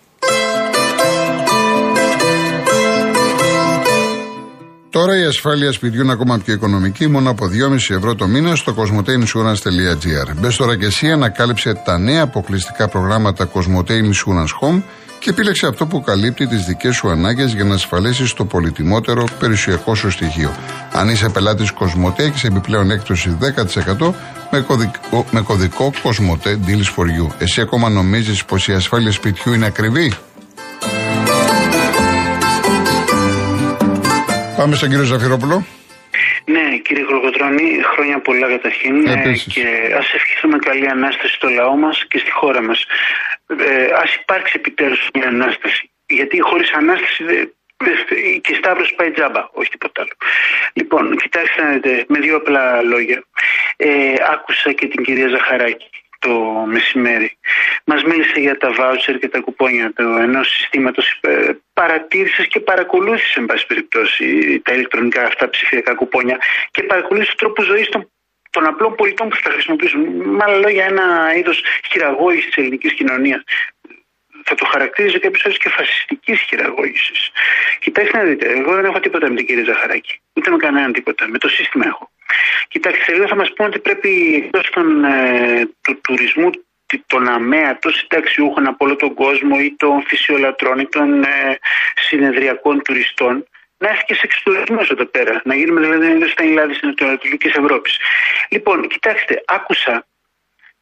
Τώρα 4.91 5.17
η 5.19 5.23
ασφάλεια 5.23 5.71
σπιτιού 5.71 6.01
είναι 6.01 6.11
ακόμα 6.11 6.37
πιο 6.37 6.53
οικονομική, 6.53 7.07
μόνο 7.07 7.29
από 7.29 7.45
2,5 7.45 7.95
ευρώ 7.95 8.15
το 8.15 8.27
μήνα 8.27 8.55
στο 8.55 8.75
cosmoteinsurance.gr. 8.77 10.35
Μπες 10.39 10.55
τώρα 10.55 10.77
και 10.77 10.85
εσύ, 10.85 11.11
ανακάλυψε 11.11 11.73
τα 11.73 11.97
νέα 11.97 12.23
αποκλειστικά 12.23 12.87
προγράμματα 12.87 13.49
Cosmote 13.53 13.91
Insurance 13.91 14.53
Home 14.61 14.81
και 15.19 15.29
επίλεξε 15.29 15.67
αυτό 15.67 15.85
που 15.85 16.01
καλύπτει 16.01 16.47
τις 16.47 16.65
δικές 16.65 16.95
σου 16.95 17.09
ανάγκες 17.09 17.53
για 17.53 17.63
να 17.63 17.73
ασφαλίσεις 17.73 18.33
το 18.33 18.45
πολυτιμότερο 18.45 19.23
περιουσιακό 19.39 19.95
σου 19.95 20.11
στοιχείο. 20.11 20.51
Αν 20.93 21.09
είσαι 21.09 21.29
πελάτης 21.29 21.71
Cosmote, 21.79 22.19
έχεις 22.19 22.43
επιπλέον 22.43 22.91
έκπτωση 22.91 23.37
10% 23.39 24.13
με 24.51 24.59
κωδικό, 24.59 25.25
με 25.31 25.41
κωδικό 25.41 25.93
Cosmote 26.03 26.47
Deals 26.47 26.95
for 26.95 27.05
You. 27.05 27.31
Εσύ 27.37 27.61
ακόμα 27.61 27.89
νομίζεις 27.89 28.45
πως 28.45 28.67
η 28.67 28.73
ασφάλεια 28.73 29.11
σπιτιού 29.11 29.53
είναι 29.53 29.65
ακριβή; 29.65 30.13
Πάμε 34.61 34.75
στον 34.75 34.89
κύριο 34.89 35.03
Ζαφυρόπουλο. 35.03 35.65
Ναι, 36.45 36.77
κύριε 36.77 37.03
Γλωκοτρώνη, 37.03 37.79
χρόνια 37.93 38.19
πολλά 38.19 38.47
καταρχήν 38.47 39.07
ε, 39.07 39.11
Επίσης. 39.11 39.53
και 39.53 39.93
ας 39.97 40.13
ευχηθούμε 40.13 40.57
καλή 40.57 40.87
ανάσταση 40.89 41.33
στο 41.33 41.49
λαό 41.49 41.75
μας 41.75 42.05
και 42.07 42.17
στη 42.17 42.31
χώρα 42.31 42.61
μας. 42.61 42.85
Ε, 43.47 43.83
ας 44.03 44.15
υπάρξει 44.15 44.53
επιτέλους 44.55 45.07
μια 45.13 45.27
ανάσταση, 45.27 45.91
γιατί 46.05 46.41
χωρίς 46.41 46.71
ανάσταση 46.73 47.23
δε- 47.23 47.45
δε- 47.83 48.37
και 48.41 48.53
Σταύρος 48.55 48.93
πάει 48.97 49.11
τζάμπα, 49.11 49.49
όχι 49.53 49.69
τίποτα 49.69 50.01
άλλο. 50.01 50.11
Λοιπόν, 50.73 51.17
κοιτάξτε 51.17 51.63
να 51.63 51.69
δείτε, 51.69 52.05
με 52.07 52.19
δύο 52.19 52.35
απλά 52.35 52.81
λόγια. 52.81 53.23
Ε, 53.77 53.89
άκουσα 54.33 54.71
και 54.71 54.87
την 54.87 55.03
κυρία 55.03 55.27
Ζαχαράκη 55.27 55.89
το 56.21 56.33
μεσημέρι. 56.67 57.37
Μας 57.85 58.03
μίλησε 58.03 58.39
για 58.39 58.57
τα 58.57 58.71
βάουτσερ 58.71 59.17
και 59.19 59.29
τα 59.29 59.39
κουπόνια 59.39 59.91
του 59.95 60.03
ενός 60.03 60.47
συστήματος 60.47 61.19
ε, 61.21 61.51
παρατήρησης 61.73 62.47
και 62.47 62.59
παρακολούθησες, 62.59 63.35
εν 63.35 63.45
πάση 63.45 63.65
περιπτώσει, 63.65 64.25
τα 64.63 64.73
ηλεκτρονικά 64.73 65.23
αυτά 65.23 65.49
ψηφιακά 65.49 65.93
κουπόνια 65.93 66.37
και 66.71 66.83
παρακολούθησες 66.83 67.35
τον 67.35 67.53
τρόπο 67.53 67.71
ζωής 67.71 67.89
των 67.89 68.09
των 68.51 68.65
απλών 68.65 68.95
πολιτών 68.95 69.29
που 69.29 69.35
θα 69.35 69.41
τα 69.41 69.49
χρησιμοποιήσουν. 69.49 70.01
Με 70.35 70.43
άλλα 70.43 70.57
λόγια, 70.57 70.85
ένα 70.85 71.35
είδος 71.35 71.63
χειραγώγησης 71.91 72.45
της 72.45 72.57
ελληνικής 72.57 72.93
κοινωνίας. 72.93 73.43
Θα 74.43 74.55
το 74.55 74.65
χαρακτήριζε 74.65 75.19
κάποιος 75.19 75.45
άλλος 75.45 75.57
και 75.57 75.69
φασιστικής 75.69 76.41
χειραγώγησης. 76.41 77.31
Κοιτάξτε 77.79 78.17
να 78.17 78.23
δείτε, 78.23 78.45
εγώ 78.51 78.75
δεν 78.75 78.85
έχω 78.85 78.99
τίποτα 78.99 79.29
με 79.29 79.35
την 79.35 79.45
κυρία 79.45 79.63
Ζαχαράκη. 79.63 80.19
Ούτε 80.33 80.51
με 80.51 80.57
κανέναν 80.57 80.93
τίποτα. 80.93 81.27
Με 81.27 81.37
το 81.37 81.49
σύστημα 81.49 81.85
έχω. 81.87 82.11
Κοιτάξτε, 82.67 83.03
σε 83.03 83.11
λίγο 83.13 83.27
θα 83.27 83.35
μας 83.35 83.53
πούνε 83.53 83.69
ότι 83.69 83.79
πρέπει 83.79 84.35
εκτό 84.43 84.79
ε, 84.79 85.63
του 85.81 86.01
τουρισμού 86.01 86.49
των 87.05 87.27
αμέατων 87.27 87.93
συνταξιούχων 87.93 88.67
από 88.67 88.85
όλο 88.85 88.95
τον 88.95 89.13
κόσμο 89.13 89.57
ή 89.61 89.75
των 89.77 90.03
φυσιολατρών 90.07 90.79
ή 90.79 90.87
των 90.87 91.23
ε, 91.23 91.57
συνεδριακών 91.95 92.81
τουριστών 92.81 93.45
να 93.77 93.89
έρθει 93.89 94.03
και 94.05 94.13
σε 94.13 94.21
εξτουρισμό 94.23 94.79
εδώ 94.89 95.05
πέρα. 95.05 95.41
Να 95.43 95.55
γίνουμε 95.55 95.79
δηλαδή 95.81 96.05
ένα 96.05 96.27
στα 96.27 96.43
Ελλάδα 96.43 96.73
τη 96.73 96.79
Ανατολική 97.05 97.47
Ευρώπης. 97.47 97.97
Λοιπόν, 98.49 98.87
κοιτάξτε, 98.87 99.43
άκουσα 99.45 100.05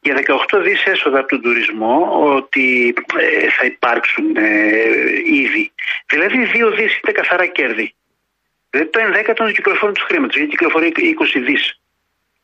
για 0.00 0.22
18 0.50 0.60
δις 0.62 0.84
έσοδα 0.84 1.18
από 1.18 1.28
τον 1.28 1.40
τουρισμό 1.40 2.22
ότι 2.36 2.94
ε, 3.18 3.50
θα 3.50 3.64
υπάρξουν 3.64 4.36
ε, 4.36 4.42
ήδη. 5.24 5.72
Δηλαδή 6.06 6.50
2 6.54 6.72
δις 6.76 7.00
είναι 7.00 7.12
καθαρά 7.12 7.46
κέρδη. 7.46 7.94
Δηλαδή 8.70 8.90
το 8.90 9.00
ενδέκατο 9.00 9.42
των 9.44 9.52
κυκλοφόρων 9.52 9.94
του 9.94 10.04
χρήματος, 10.04 10.36
γιατί 10.36 10.50
κυκλοφορεί 10.50 10.92
20 10.96 11.40
δις 11.46 11.80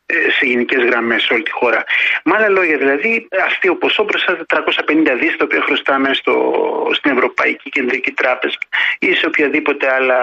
ε, 0.07 0.31
σε 0.31 0.47
γενικές 0.47 0.83
γραμμές 0.85 1.23
σε 1.23 1.33
όλη 1.33 1.43
τη 1.43 1.51
χώρα. 1.51 1.85
Με 2.25 2.37
άλλα 2.37 2.49
λόγια, 2.49 2.77
δηλαδή, 2.77 3.29
αστείο 3.47 3.77
ποσό 3.77 4.05
μπροστά 4.05 4.39
στα 4.45 4.65
450 4.87 5.17
δις 5.21 5.37
τα 5.37 5.45
οποία 5.45 5.61
χρωστάμε 5.63 6.15
στο, 6.15 6.55
στην 6.93 7.11
Ευρωπαϊκή 7.11 7.71
Κεντρική 7.71 8.13
Τράπεζα 8.13 8.59
ή 8.99 9.15
σε 9.15 9.27
οποιαδήποτε 9.27 9.93
άλλα 9.93 10.19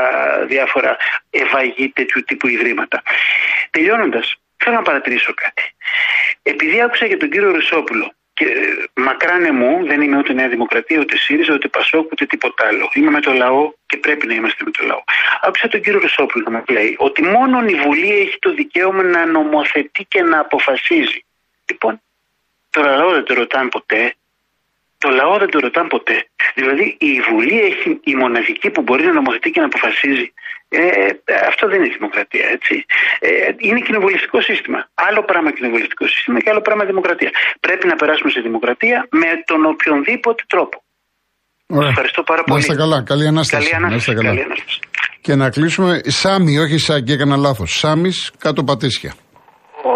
διάφορα 0.45 0.97
ευαγή 1.29 1.89
τέτοιου 1.89 2.23
τύπου 2.23 2.47
ιδρύματα. 2.47 3.01
Τελειώνοντας, 3.69 4.35
θέλω 4.57 4.75
να 4.75 4.81
παρατηρήσω 4.81 5.33
κάτι. 5.33 5.63
Επειδή 6.43 6.81
άκουσα 6.81 7.05
για 7.05 7.17
τον 7.17 7.29
κύριο 7.29 7.51
Ρουσόπουλο 7.51 8.13
και 8.33 8.45
ε, 8.45 8.83
μακράνε 9.01 9.51
μου, 9.51 9.85
δεν 9.85 10.01
είμαι 10.01 10.17
ούτε 10.17 10.33
Νέα 10.33 10.49
Δημοκρατία, 10.49 10.99
ούτε 10.99 11.17
ΣΥΡΙΖΑ, 11.17 11.53
ούτε 11.53 11.67
Πασόκ, 11.67 12.11
ούτε 12.11 12.25
τίποτα 12.25 12.67
άλλο. 12.67 12.89
Είμαι 12.93 13.11
με 13.11 13.21
το 13.21 13.33
λαό 13.33 13.71
και 13.85 13.97
πρέπει 13.97 14.27
να 14.27 14.33
είμαστε 14.33 14.63
με 14.63 14.71
το 14.71 14.85
λαό. 14.85 15.03
Άκουσα 15.41 15.67
τον 15.67 15.81
κύριο 15.81 15.99
Ρουσόπουλο 15.99 16.43
να 16.43 16.51
μας 16.51 16.63
λέει 16.67 16.95
ότι 16.99 17.23
μόνο 17.23 17.65
η 17.65 17.75
Βουλή 17.75 18.19
έχει 18.19 18.39
το 18.39 18.53
δικαίωμα 18.53 19.03
να 19.03 19.25
νομοθετεί 19.25 20.05
και 20.05 20.21
να 20.21 20.39
αποφασίζει. 20.39 21.25
Λοιπόν, 21.69 22.01
το 22.69 22.81
λαό 22.81 23.11
δεν 23.11 23.23
το 23.23 23.33
ρωτάνε 23.33 23.69
ποτέ. 23.69 24.15
Το 25.03 25.09
λαό 25.19 25.35
δεν 25.41 25.49
το 25.53 25.57
ρωτάνε 25.65 25.87
ποτέ. 25.95 26.17
Δηλαδή 26.59 26.85
η 27.09 27.13
Βουλή 27.29 27.57
έχει 27.69 27.89
η 28.11 28.13
μοναδική 28.23 28.67
που 28.73 28.81
μπορεί 28.85 29.03
να 29.09 29.13
νομοθετεί 29.19 29.49
και 29.53 29.59
να 29.63 29.67
αποφασίζει. 29.71 30.27
Ε, 30.69 30.83
αυτό 31.51 31.63
δεν 31.71 31.77
είναι 31.83 31.93
δημοκρατία, 31.97 32.45
έτσι. 32.57 32.75
Ε, 33.19 33.29
είναι 33.67 33.79
κοινοβουλευτικό 33.87 34.37
σύστημα. 34.49 34.79
Άλλο 35.07 35.21
πράγμα 35.29 35.49
κοινοβουλευτικό 35.57 36.05
σύστημα 36.13 36.37
και 36.41 36.49
άλλο 36.53 36.61
πράγμα 36.67 36.83
δημοκρατία. 36.91 37.31
Πρέπει 37.65 37.85
να 37.91 37.95
περάσουμε 38.01 38.29
σε 38.35 38.39
δημοκρατία 38.47 38.97
με 39.21 39.29
τον 39.49 39.59
οποιονδήποτε 39.73 40.43
τρόπο. 40.53 40.77
Ωραία. 41.77 41.89
Ευχαριστώ 41.89 42.21
πάρα 42.23 42.39
Να 42.41 42.45
πολύ. 42.47 42.59
είστε 42.59 42.75
καλά. 42.75 42.97
Καλή 43.11 43.27
ανάσταση. 43.27 43.69
Καλή 43.69 43.81
Να 43.81 43.95
είστε 43.95 44.11
ανάσταση. 44.11 44.17
καλά. 44.17 44.29
Καλή 44.29 44.43
ανάσταση. 44.47 44.79
Και 45.25 45.35
να 45.35 45.49
κλείσουμε. 45.49 46.01
Σάμι, 46.21 46.57
όχι 46.59 46.77
Σάκη, 46.77 47.11
έκανα 47.11 47.35
λάθος. 47.37 47.71
Σάμις 47.79 48.31
κάτω 48.39 48.63
πατήσια. 48.63 49.13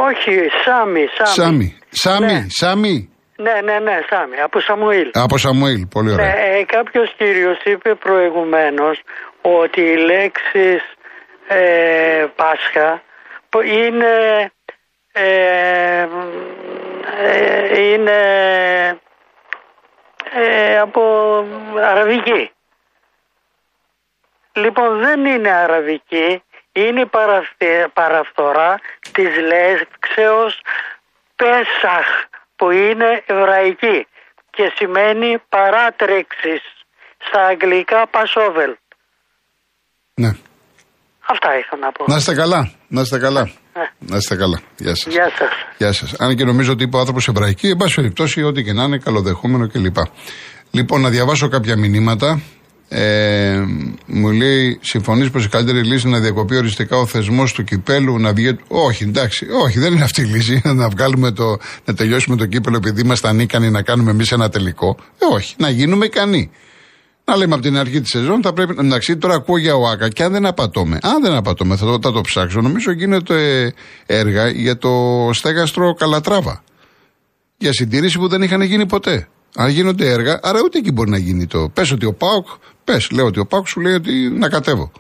Όχι, 0.08 0.32
Σάμι, 0.66 1.04
Σάμι. 1.18 1.34
Σάμι. 1.36 1.78
Σάμι, 1.90 2.26
Ναι. 2.34 2.46
Σάμι. 2.50 3.10
Ναι, 3.38 3.62
ναι, 3.64 3.80
ναι, 3.80 4.00
Σάμι, 4.10 4.40
από 4.40 4.60
Σαμουήλ. 4.60 5.10
Από 5.14 5.38
Σαμουήλ, 5.38 5.88
πολύ 5.88 6.12
ωραία. 6.12 6.26
Ναι, 6.26 6.58
ε, 6.58 6.64
κάποιος 6.64 7.14
κύριος 7.18 7.64
είπε 7.64 7.96
προηγουμένως 7.96 9.02
ότι 9.42 9.82
οι 9.82 9.96
λέξεις 9.96 10.82
ε, 11.48 12.26
Πάσχα 12.36 13.02
που 13.50 13.62
είναι, 13.62 14.52
ε, 15.12 16.08
ε, 17.22 17.82
είναι 17.82 18.20
ε, 20.34 20.80
από 20.80 21.02
αραβική. 21.76 22.52
Λοιπόν, 24.54 25.00
δεν 25.00 25.26
είναι 25.26 25.50
αραβική, 25.52 26.44
είναι 26.72 27.02
η 27.02 27.10
παραφθορά 27.94 28.80
της 29.12 29.38
λέξεως 29.38 30.62
Πέσαχ 31.36 32.08
που 32.58 32.72
είναι 32.72 33.10
εβραϊκή 33.26 33.98
και 34.56 34.66
σημαίνει 34.76 35.30
παράτρεξης 35.50 36.64
στα 37.28 37.42
αγγλικά 37.52 38.10
Passover. 38.16 38.70
Ναι. 40.14 40.32
Αυτά 41.34 41.50
είχα 41.60 41.78
να 41.78 41.92
πω. 41.92 42.06
Να 42.08 42.16
είστε 42.16 42.34
καλά. 42.34 42.72
Να 42.88 43.02
είστε 43.02 43.18
καλά. 43.20 43.44
Ναι. 43.78 43.90
Να 44.00 44.18
είστε 44.18 44.36
καλά. 44.36 44.60
Γεια 44.78 44.96
σας. 44.96 45.14
Γεια 45.14 45.30
σας. 45.38 45.50
Γεια 45.78 45.92
σας. 45.92 46.14
Αν 46.20 46.36
και 46.36 46.44
νομίζω 46.44 46.72
ότι 46.72 46.84
είπε 46.84 46.96
ο 46.96 47.00
άνθρωπος 47.00 47.28
Εβραϊκή, 47.28 47.68
εν 47.68 47.78
πάση 47.78 47.96
περιπτώσει, 47.96 48.44
ό,τι 48.44 48.64
και 48.64 48.74
να 48.74 48.84
είναι, 48.84 48.98
καλοδεχούμενο 48.98 49.68
κλπ. 49.68 49.98
Λοιπόν, 50.72 51.02
να 51.02 51.10
διαβάσω 51.10 51.50
κάποια 51.50 51.78
μηνύματα. 51.78 52.42
Ε, 52.90 53.62
μου 54.06 54.32
λέει, 54.32 54.80
συμφωνείς 54.82 55.30
πως 55.30 55.46
η 55.46 55.50
καλύτερη 55.50 55.84
λύση 55.84 56.08
είναι 56.08 56.18
να 56.18 56.24
διακοπεί 56.24 56.56
οριστικά 56.56 56.98
ο 56.98 57.06
θεσμός 57.06 57.54
του 57.54 57.64
κυπέλου, 57.64 58.20
να 58.20 58.34
βγει. 58.34 58.58
Όχι, 58.68 59.04
εντάξει, 59.04 59.48
όχι, 59.64 59.80
δεν 59.80 59.94
είναι 59.94 60.04
αυτή 60.04 60.22
η 60.22 60.26
λύση. 60.26 60.62
να 60.82 60.90
βγάλουμε 60.90 61.32
το, 61.32 61.58
να 61.86 61.94
τελειώσουμε 61.94 62.36
το 62.36 62.46
κύπελο 62.46 62.78
επειδή 62.78 63.02
ήμασταν 63.02 63.40
ικανοί 63.40 63.70
να 63.70 63.82
κάνουμε 63.82 64.12
εμείς 64.12 64.32
ένα 64.32 64.50
τελικό. 64.50 64.98
Ε, 65.18 65.34
όχι, 65.36 65.56
να 65.58 65.70
γίνουμε 65.70 66.06
ικανοί. 66.06 66.52
Να 67.26 67.36
λέμε 67.36 67.54
από 67.54 67.64
την 67.64 67.78
αρχή 67.78 68.02
της 68.02 68.10
σεζόν 68.10 68.42
θα 68.42 68.54
πρέπει. 68.54 68.76
Εντάξει, 68.80 69.18
τώρα 69.18 69.36
ακούω 69.36 69.58
για 69.58 69.76
ο 69.76 69.88
Άκα 69.88 70.10
και 70.10 70.24
αν 70.24 70.32
δεν 70.32 70.46
απατώμε. 70.46 70.98
Αν 71.02 71.22
δεν 71.22 71.34
απατώμε, 71.34 71.76
θα 71.76 71.86
το, 71.86 72.00
θα 72.02 72.12
το 72.12 72.22
ψάξω. 72.22 72.62
Νομίζω 72.62 72.92
γίνεται 72.92 73.74
έργα 74.06 74.48
για 74.48 74.78
το 74.78 74.90
στέγαστρο 75.34 75.94
Καλατράβα. 75.94 76.64
Για 77.58 77.74
συντήρηση 77.74 78.18
που 78.18 78.28
δεν 78.28 78.42
είχαν 78.42 78.62
γίνει 78.62 78.86
ποτέ. 78.86 79.28
Αν 79.56 79.70
γίνονται 79.70 80.10
έργα, 80.10 80.40
άρα 80.44 80.60
ούτε 80.64 80.78
εκεί 80.78 80.92
μπορεί 80.92 81.10
να 81.10 81.18
γίνει 81.18 81.48
το. 81.48 81.70
Πες 81.70 81.92
ότι 81.92 82.06
ο 82.06 82.14
Πάοκ, 82.14 82.48
πες, 82.88 83.12
λέω 83.12 83.26
ότι 83.26 83.40
ο 83.40 83.46
Πάοκ 83.46 83.68
σου 83.68 83.80
λέει 83.80 83.94
ότι 83.94 84.12
να 84.30 84.50
κατέβω. 84.50 84.92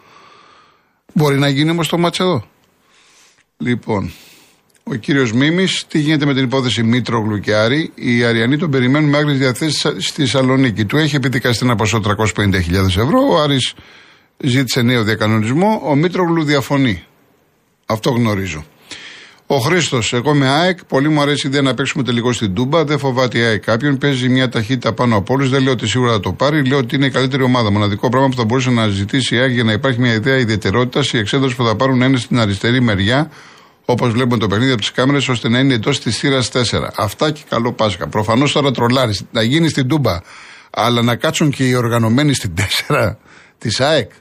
Μπορεί 1.13 1.37
να 1.37 1.49
γίνει 1.49 1.69
όμως 1.69 1.87
το 1.87 1.97
μάτς 1.97 2.19
εδώ. 2.19 2.47
Λοιπόν, 3.57 4.11
ο 4.83 4.95
κύριος 4.95 5.31
Μίμης, 5.31 5.85
τι 5.87 5.99
γίνεται 5.99 6.25
με 6.25 6.33
την 6.33 6.43
υπόθεση 6.43 6.83
Μήτρο 6.83 7.19
Γλουκιάρη; 7.19 7.91
Οι 7.95 8.23
Αριανοί 8.23 8.57
τον 8.57 8.71
περιμένουν 8.71 9.09
με 9.09 9.17
άγριες 9.17 9.37
διαθέσεις 9.37 9.79
στη 9.79 10.21
Θεσσαλονίκη. 10.21 10.85
Του 10.85 10.97
έχει 10.97 11.15
επιδικαστεί 11.15 11.65
ένα 11.65 11.75
ποσό 11.75 12.01
350.000 12.03 12.97
ευρώ. 12.97 13.27
Ο 13.29 13.41
Άρης 13.41 13.73
ζήτησε 14.37 14.81
νέο 14.81 15.03
διακανονισμό. 15.03 15.81
Ο 15.83 15.95
Μήτρογλου 15.95 16.43
διαφωνεί. 16.43 17.03
Αυτό 17.85 18.09
γνωρίζω. 18.09 18.65
Ο 19.49 19.57
Χρήστος, 19.57 20.13
εγώ 20.13 20.33
με 20.33 20.47
ΑΕΚ, 20.49 20.85
πολύ 20.85 21.09
μου 21.09 21.21
αρέσει 21.21 21.47
η 21.47 21.49
ιδέα 21.49 21.61
να 21.61 21.73
παίξουμε 21.73 22.03
τελικό 22.03 22.33
στην 22.33 22.53
Τούμπα. 22.53 22.83
Δεν 22.83 22.99
φοβάται 22.99 23.37
η 23.37 23.41
ΑΕΚ 23.41 23.63
κάποιον. 23.63 23.97
Παίζει 23.97 24.29
μια 24.29 24.49
ταχύτητα 24.49 24.93
πάνω 24.93 25.15
από 25.15 25.33
όλους. 25.33 25.49
Δεν 25.49 25.63
λέω 25.63 25.71
ότι 25.71 25.87
σίγουρα 25.87 26.11
θα 26.11 26.19
το 26.19 26.33
πάρει. 26.33 26.65
Λέω 26.65 26.77
ότι 26.77 26.95
είναι 26.95 27.05
η 27.05 27.09
καλύτερη 27.09 27.43
ομάδα. 27.43 27.71
Μοναδικό 27.71 28.09
πράγμα 28.09 28.29
που 28.29 28.35
θα 28.35 28.45
μπορούσε 28.45 28.69
να 28.69 28.87
ζητήσει 28.87 29.35
η 29.35 29.39
ΑΕΚ 29.39 29.51
για 29.51 29.63
να 29.63 29.71
υπάρχει 29.71 29.99
μια 29.99 30.13
ιδέα 30.13 30.37
ιδιαιτερότητας. 30.37 31.13
Οι 31.13 31.17
εξέδρε 31.17 31.49
που 31.49 31.65
θα 31.65 31.75
πάρουν 31.75 31.97
να 31.97 32.05
είναι 32.05 32.17
στην 32.17 32.39
αριστερή 32.39 32.81
μεριά 32.81 33.31
όπως 33.85 34.11
βλέπουμε 34.11 34.37
το 34.37 34.47
παιχνίδι 34.47 34.71
από 34.71 34.81
τις 34.81 34.91
κάμερες, 34.91 35.27
ώστε 35.27 35.49
να 35.49 35.59
είναι 35.59 35.73
εντός 35.73 35.99
της 35.99 36.17
θύρας 36.17 36.49
4. 36.49 36.91
Αυτά 36.95 37.31
και 37.31 37.41
καλό 37.49 37.73
Πάσχα. 37.73 38.07
Προφανώς 38.07 38.51
τώρα 38.51 38.71
τρολάρει. 38.71 39.17
Να 39.31 39.41
γίνει 39.41 39.69
στην 39.69 39.87
Τούμπα, 39.87 40.19
αλλά 40.69 41.01
να 41.01 41.15
κάτσουν 41.15 41.49
και 41.51 41.67
οι 41.67 41.73
οργανωμένοι 41.73 42.33
στην 42.33 42.53
4 42.87 43.17
της 43.57 43.79
ΑΕΚ. 43.79 44.11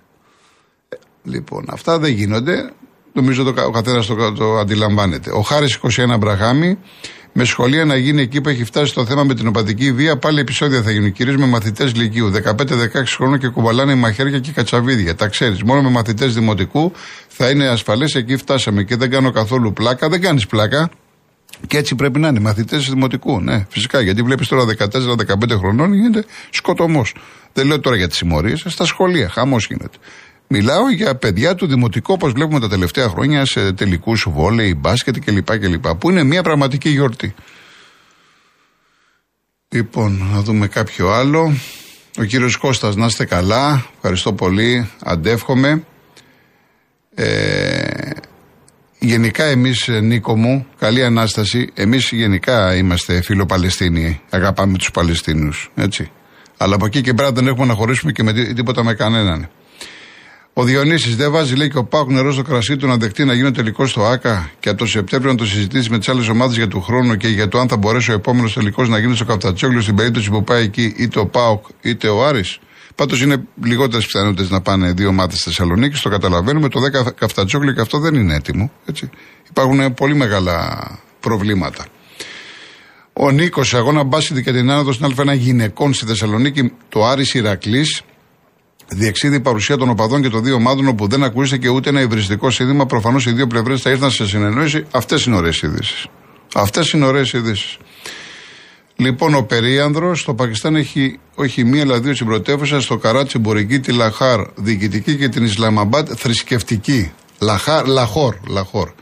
Λοιπόν, 1.22 1.64
αυτά 1.70 1.98
δεν 1.98 2.12
γίνονται. 2.12 2.72
Νομίζω 3.16 3.44
το, 3.44 3.64
ο 3.66 3.70
καθένας 3.70 4.06
το, 4.06 4.32
το 4.32 4.58
αντιλαμβάνεται. 4.58 5.30
Ο 5.30 5.40
Χάρης 5.40 5.78
21 5.82 6.16
Μπραγάμι, 6.18 6.78
με 7.32 7.44
σχολεία 7.44 7.84
να 7.84 7.96
γίνει 7.96 8.22
εκεί 8.22 8.40
που 8.40 8.48
έχει 8.48 8.64
φτάσει 8.64 8.94
το 8.94 9.04
θέμα 9.04 9.24
με 9.24 9.34
την 9.34 9.46
οπαδική 9.46 9.92
βία, 9.92 10.16
πάλι 10.16 10.40
επεισόδια 10.40 10.82
θα 10.82 10.90
γίνουν. 10.90 11.12
Κυρίως 11.12 11.36
με 11.36 11.46
μαθητές 11.46 11.94
Λυκείου, 11.94 12.32
15-16 12.44 12.52
χρόνων 13.16 13.38
και 13.38 13.48
κουβαλάνε 13.48 13.94
μαχαίρια 13.94 14.38
και 14.38 14.50
κατσαβίδια. 14.52 15.14
Τα 15.14 15.28
ξέρεις. 15.28 15.62
Μόνο 15.62 15.82
με 15.82 15.90
μαθητές 15.90 16.34
δημοτικού 16.34 16.92
θα 17.28 17.50
είναι 17.50 17.68
ασφαλές. 17.68 18.14
Εκεί 18.14 18.36
φτάσαμε 18.36 18.82
και 18.82 18.96
δεν 18.96 19.10
κάνω 19.10 19.30
καθόλου 19.30 19.72
πλάκα. 19.72 20.08
Δεν 20.08 20.20
κάνεις 20.20 20.46
πλάκα. 20.46 20.90
Και 21.66 21.76
έτσι 21.76 21.94
πρέπει 21.94 22.18
να 22.18 22.28
είναι. 22.28 22.40
Μαθητές 22.40 22.88
δημοτικού, 22.88 23.40
ναι, 23.40 23.66
φυσικά. 23.68 24.00
Γιατί 24.00 24.22
βλέπεις 24.22 24.48
τώρα 24.48 24.64
14-15 24.64 25.58
χρονών 25.58 25.92
γίνεται 25.92 26.24
σκοτωμός. 26.50 27.14
Δεν 27.52 27.66
λέω 27.66 27.80
τώρα 27.80 27.96
για 27.96 28.08
τις 28.08 28.16
συμμορίες, 28.16 28.64
στα 28.66 28.84
σχολεία. 28.84 29.28
Χαμός 29.28 29.66
γίνεται. 29.66 29.96
Μιλάω 30.48 30.90
για 30.90 31.14
παιδιά 31.14 31.54
του 31.54 31.66
δημοτικού, 31.66 32.12
όπως 32.12 32.32
βλέπουμε 32.32 32.60
τα 32.60 32.68
τελευταία 32.68 33.08
χρόνια 33.08 33.44
σε 33.44 33.72
τελικούς 33.72 34.26
βόλεϊ, 34.30 34.74
μπάσκετ 34.78 35.16
κλπ. 35.24 35.58
κλπ. 35.58 35.94
Που 35.94 36.10
είναι 36.10 36.22
μια 36.22 36.42
πραγματική 36.42 36.88
γιορτή. 36.88 37.34
Λοιπόν, 39.68 40.28
να 40.32 40.40
δούμε 40.40 40.66
κάποιο 40.66 41.10
άλλο. 41.10 41.56
Ο 42.18 42.24
κύριος 42.24 42.56
Κώστας, 42.56 42.96
να 42.96 43.06
είστε 43.06 43.24
καλά. 43.24 43.86
Ευχαριστώ 43.96 44.32
πολύ. 44.32 44.90
Αντεύχομαι. 45.04 45.84
Ε, 47.14 48.10
γενικά 48.98 49.44
εμείς, 49.44 49.88
Νίκο 49.88 50.36
μου, 50.36 50.66
καλή 50.78 51.04
Ανάσταση. 51.04 51.70
Εμείς 51.74 52.10
γενικά 52.12 52.76
είμαστε 52.76 53.22
φιλοπαλαιστίνοι. 53.22 54.20
Αγαπάμε 54.30 54.78
τους 54.78 54.90
Παλαιστίνους, 54.90 55.70
έτσι. 55.74 56.10
Αλλά 56.56 56.74
από 56.74 56.86
εκεί 56.86 57.00
και 57.00 57.14
πέρα 57.14 57.32
δεν 57.32 57.46
έχουμε 57.46 57.66
να 57.66 57.74
χωρίσουμε 57.74 58.12
και 58.12 58.22
με 58.22 58.32
τίποτα 58.32 58.84
με 58.84 58.94
κανέναν. 58.94 59.48
Ο 60.58 60.64
Διονύσης 60.64 61.16
δεν 61.16 61.30
βάζει, 61.30 61.54
λέει 61.54 61.70
και 61.70 61.78
ο 61.78 61.84
Πάουκ 61.84 62.10
νερό 62.10 62.32
στο 62.32 62.42
κρασί 62.42 62.76
του 62.76 62.86
να 62.86 62.96
δεχτεί 62.96 63.24
να 63.24 63.34
γίνει 63.34 63.50
τελικός 63.50 63.90
στο 63.90 64.04
ΑΚΑ 64.04 64.50
και 64.60 64.68
από 64.68 64.78
το 64.78 64.86
Σεπτέμβριο 64.86 65.32
να 65.32 65.38
το 65.38 65.46
συζητήσει 65.46 65.90
με 65.90 65.98
τις 65.98 66.08
άλλες 66.08 66.28
ομάδες 66.28 66.56
για 66.56 66.68
του 66.68 66.80
χρόνου 66.80 67.16
και 67.16 67.28
για 67.28 67.48
το 67.48 67.58
αν 67.58 67.68
θα 67.68 67.76
μπορέσει 67.76 68.10
ο 68.10 68.14
επόμενος 68.14 68.52
τελικός 68.52 68.88
να 68.88 68.98
γίνει 68.98 69.14
στο 69.14 69.24
Καφτατσόγλιο 69.24 69.80
στην 69.80 69.94
περίπτωση 69.94 70.30
που 70.30 70.44
πάει 70.44 70.62
εκεί 70.62 70.94
είτε 70.96 71.18
ο 71.18 71.26
Πάουκ 71.26 71.64
είτε 71.80 72.08
ο 72.08 72.26
Άρης. 72.26 72.58
Πάντως 72.94 73.20
είναι 73.22 73.42
λιγότερες 73.64 74.06
πιθανότητες 74.06 74.50
να 74.50 74.60
πάνε 74.60 74.92
δύο 74.92 75.08
ομάδες 75.08 75.38
στη 75.38 75.48
Θεσσαλονίκη, 75.48 76.00
το 76.02 76.08
καταλαβαίνουμε. 76.08 76.68
Το 76.68 76.80
10 76.80 77.12
Καφτατσόγλιο 77.14 77.72
και 77.72 77.80
αυτό 77.80 77.98
δεν 77.98 78.14
είναι 78.14 78.34
έτοιμο. 78.34 78.70
Έτσι. 78.86 79.10
Υπάρχουν 79.50 79.94
πολύ 79.94 80.14
μεγάλα 80.14 80.88
προβλήματα. 81.20 81.86
Ο 83.12 83.30
Νίκος, 83.30 83.74
αγώνα 83.74 84.04
μπάσκετ 84.04 84.38
και 84.38 84.52
την 84.52 84.70
άνοδο 84.70 84.92
στην 84.92 85.14
Α1 85.16 85.36
γυναικών 85.36 85.94
στη 85.94 86.06
Θεσσαλονίκη, 86.06 86.72
το 86.88 87.04
Άρης 87.06 87.34
Ηρακλής, 87.34 88.02
διεξίδει 88.88 89.40
παρουσία 89.40 89.76
των 89.76 89.88
οπαδών 89.90 90.22
και 90.22 90.28
των 90.28 90.42
δύο 90.42 90.54
ομάδων 90.54 90.88
όπου 90.88 91.06
δεν 91.06 91.22
ακούστηκε 91.22 91.68
ούτε 91.68 91.88
ένα 91.88 92.00
υβριστικό 92.00 92.50
σύνδημα. 92.50 92.86
Προφανώς 92.86 93.26
οι 93.26 93.32
δύο 93.32 93.46
πλευρές 93.46 93.80
θα 93.82 93.90
ήρθαν 93.90 94.10
σε 94.10 94.26
συνεννόηση. 94.26 94.84
Αυτές 94.90 95.24
είναι 95.24 95.36
ωραίες 95.36 95.62
ειδήσεις. 95.62 96.06
Αυτές 96.54 96.90
είναι 96.90 97.06
ωραίες 97.06 97.32
ειδήσεις. 97.32 97.76
Λοιπόν, 98.96 99.34
ο 99.34 99.42
Περίανδρος 99.42 100.20
στο 100.20 100.34
Πακιστάν 100.34 100.76
έχει 100.76 101.18
όχι 101.34 101.64
μία 101.64 101.82
αλλά 101.82 102.00
δύο 102.00 102.14
συμπρωτεύουσα 102.14 102.80
στο 102.80 102.96
Καράτσι, 102.96 103.34
εμπορική, 103.36 103.80
τη 103.80 103.92
Λαχάρ 103.92 104.40
διοικητική 104.54 105.16
και 105.16 105.28
την 105.28 105.44
Ισλαμαμπάτ 105.44 106.08
θρησκευτική. 106.16 107.12
Λαχάρ, 107.40 107.86
Λαχόρ, 107.86 108.36
Λαχόρ. 108.48 108.92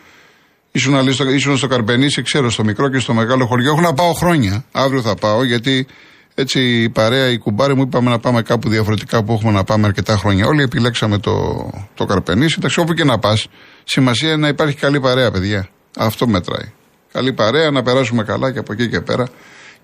Ήσουν, 0.72 1.08
ήσουν 1.34 1.56
στο 1.56 1.66
Καρπενήσι, 1.66 2.22
ξέρω, 2.22 2.50
στο 2.50 2.64
μικρό 2.64 2.88
και 2.88 2.98
στο 2.98 3.14
μεγάλο 3.14 3.46
χωριό. 3.46 3.70
Έχω 3.70 3.80
να 3.80 3.94
πάω 3.94 4.12
χρόνια. 4.12 4.64
Αύριο 4.72 5.02
θα 5.02 5.14
πάω 5.14 5.44
γιατί 5.44 5.86
έτσι 6.34 6.82
η 6.82 6.88
παρέα, 6.88 7.30
οι 7.30 7.38
κουμπάροι 7.38 7.74
μου 7.74 7.82
είπαμε 7.82 8.10
να 8.10 8.18
πάμε 8.18 8.42
κάπου 8.42 8.68
διαφορετικά 8.68 9.22
που 9.22 9.32
έχουμε 9.32 9.52
να 9.52 9.64
πάμε 9.64 9.86
αρκετά 9.86 10.16
χρόνια. 10.16 10.46
Όλοι 10.46 10.62
επιλέξαμε 10.62 11.18
το, 11.18 11.70
το 11.94 12.04
Καρπενήσι. 12.04 12.54
Εντάξει, 12.58 12.80
όπου 12.80 12.92
και 12.92 13.04
να 13.04 13.18
πας, 13.18 13.46
σημασία 13.84 14.28
είναι 14.28 14.36
να 14.36 14.48
υπάρχει 14.48 14.76
καλή 14.76 15.00
παρέα, 15.00 15.30
παιδιά. 15.30 15.68
Αυτό 15.98 16.26
μετράει. 16.26 16.72
Καλή 17.12 17.32
παρέα, 17.32 17.70
να 17.70 17.82
περάσουμε 17.82 18.24
καλά 18.24 18.52
και 18.52 18.58
από 18.58 18.72
εκεί 18.72 18.88
και 18.88 19.00
πέρα. 19.00 19.28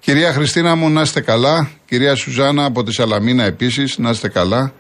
Κυρία 0.01 0.33
Χριστίνα 0.33 0.75
μου, 0.75 0.91
να 0.91 1.01
είστε 1.01 1.21
καλά. 1.21 1.71
Κυρία 1.87 2.15
Σουζάνα 2.15 2.65
από 2.65 2.83
τη 2.83 2.93
Σαλαμίνα 2.93 3.45
επίσης, 3.45 3.99
να 3.99 4.11
είστε 4.11 4.29
καλά. 4.29 4.73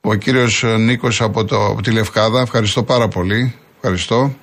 Ο 0.00 0.14
κύριος 0.14 0.64
Νίκος 0.78 1.20
από, 1.20 1.40
από 1.40 1.82
τη 1.82 1.90
Λευκάδα, 1.90 2.40
ευχαριστώ 2.40 2.82
πάρα 2.82 3.08
πολύ. 3.08 3.54
Ευχαριστώ. 3.76 4.34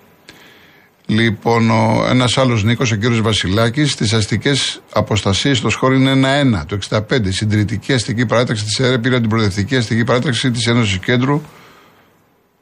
Λοιπόν, 1.10 1.72
ένας 2.10 2.38
άλλος 2.38 2.63
Νίκος, 2.63 2.91
ο 2.91 2.95
κύριος 2.95 3.22
Βασιλάκης, 3.22 3.91
στι 3.91 4.15
αστικές 4.15 4.82
αποστασίες 4.93 5.58
στο 5.58 5.69
σχόλιο 5.69 5.98
είναι 6.00 6.12
ένα-ένα, 6.12 6.65
το 6.65 6.76
65. 6.76 7.32
Συντηρητική 7.32 7.93
αστική 7.93 8.26
παράταξη 8.26 8.63
της 8.63 8.80
ΕΡΕ 8.80 8.98
πήρε 8.98 9.19
την 9.19 9.30
προοδευτική 9.30 9.76
αστική 9.76 10.04
παράταξη 10.04 10.52
της 10.52 10.67
Ένωσης 10.67 10.98
Κέντρου. 10.98 11.41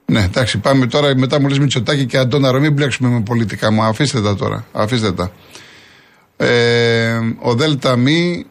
Ναι, 0.05 0.23
εντάξει, 0.23 0.57
πάμε 0.57 0.88
τώρα. 0.88 1.17
Μετά 1.17 1.39
μου 1.39 1.47
λες 1.47 1.60
Μητσοτάκη 1.60 2.05
και 2.05 2.17
Αντώνα 2.17 2.51
Ρωμή, 2.51 2.69
μπλέξουμε 2.69 3.10
με 3.10 3.21
πολιτικά 3.21 3.71
μου. 3.71 3.83
Αφήστε 3.83 4.21
τα 4.21 4.36
τώρα. 4.36 4.65
Αφήστε 4.71 5.12
τα. 5.12 5.31
Ε, 6.38 7.19
ο 7.41 7.53
Δέλτα 7.53 7.95
Μη, 7.95 8.45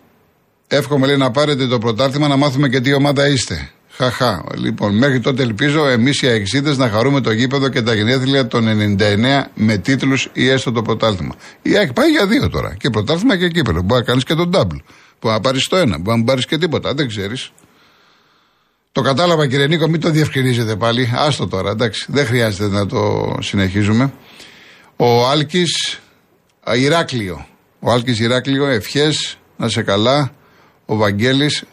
εύχομαι 0.66 1.06
λέει 1.06 1.16
να 1.16 1.30
πάρετε 1.30 1.66
το 1.66 1.78
πρωτάθλημα 1.78 2.28
να 2.28 2.36
μάθουμε 2.36 2.68
και 2.68 2.80
τι 2.80 2.94
ομάδα 2.94 3.28
είστε. 3.28 3.70
Χαχά. 3.96 4.44
Λοιπόν, 4.56 4.96
μέχρι 4.96 5.20
τότε 5.20 5.42
ελπίζω 5.42 5.86
εμείς 5.86 6.22
οι 6.22 6.26
αεξίδε 6.26 6.76
να 6.76 6.88
χαρούμε 6.88 7.20
το 7.20 7.32
γήπεδο 7.32 7.68
και 7.68 7.82
τα 7.82 7.94
γενέθλια 7.94 8.46
των 8.46 8.96
99 8.98 9.50
με 9.54 9.76
τίτλους 9.76 10.28
ή 10.32 10.48
έστω 10.48 10.72
το 10.72 10.82
πρωτάθλημα. 10.82 11.34
Η 11.62 11.76
ΑΕΚ 11.76 11.92
πάει 11.92 12.10
για 12.10 12.26
δύο 12.26 12.48
τώρα. 12.48 12.74
Και 12.78 12.90
πρωτάθλημα 12.90 13.36
και 13.36 13.48
κύπελο. 13.48 13.82
Μπορεί 13.82 14.00
να 14.00 14.06
κάνεις 14.06 14.24
και 14.24 14.34
τον 14.34 14.50
double. 14.54 14.80
Μπορεί 15.20 15.34
να 15.34 15.40
πάρεις 15.40 15.68
το 15.68 15.76
ένα. 15.76 15.96
Μπορεί 15.96 16.08
να 16.08 16.16
μην 16.16 16.24
πάρεις 16.24 16.46
και 16.46 16.58
τίποτα. 16.58 16.94
Δεν 16.94 17.08
ξέρεις. 17.08 17.50
Το 18.92 19.00
κατάλαβα 19.00 19.46
κύριε 19.46 19.66
Νίκο, 19.66 19.88
μην 19.88 20.00
το 20.00 20.10
διευκρινίζετε 20.10 20.76
πάλι. 20.76 21.12
Άστο 21.14 21.48
τώρα, 21.48 21.70
εντάξει. 21.70 22.06
Δεν 22.08 22.26
χρειάζεται 22.26 22.68
να 22.68 22.86
το 22.86 23.34
συνεχίζουμε. 23.40 24.12
Ο 24.96 25.28
Άλκης 25.28 26.00
Ηράκλειο. 26.74 27.46
Ο 27.80 27.90
Άλκης 27.92 28.20
Ηράκλειο, 28.20 28.66
ευχές, 28.66 29.38
να 29.56 29.68
σε 29.68 29.82
καλά. 29.82 30.32
Ο 30.86 30.96
Βαγγέλης 30.96 31.64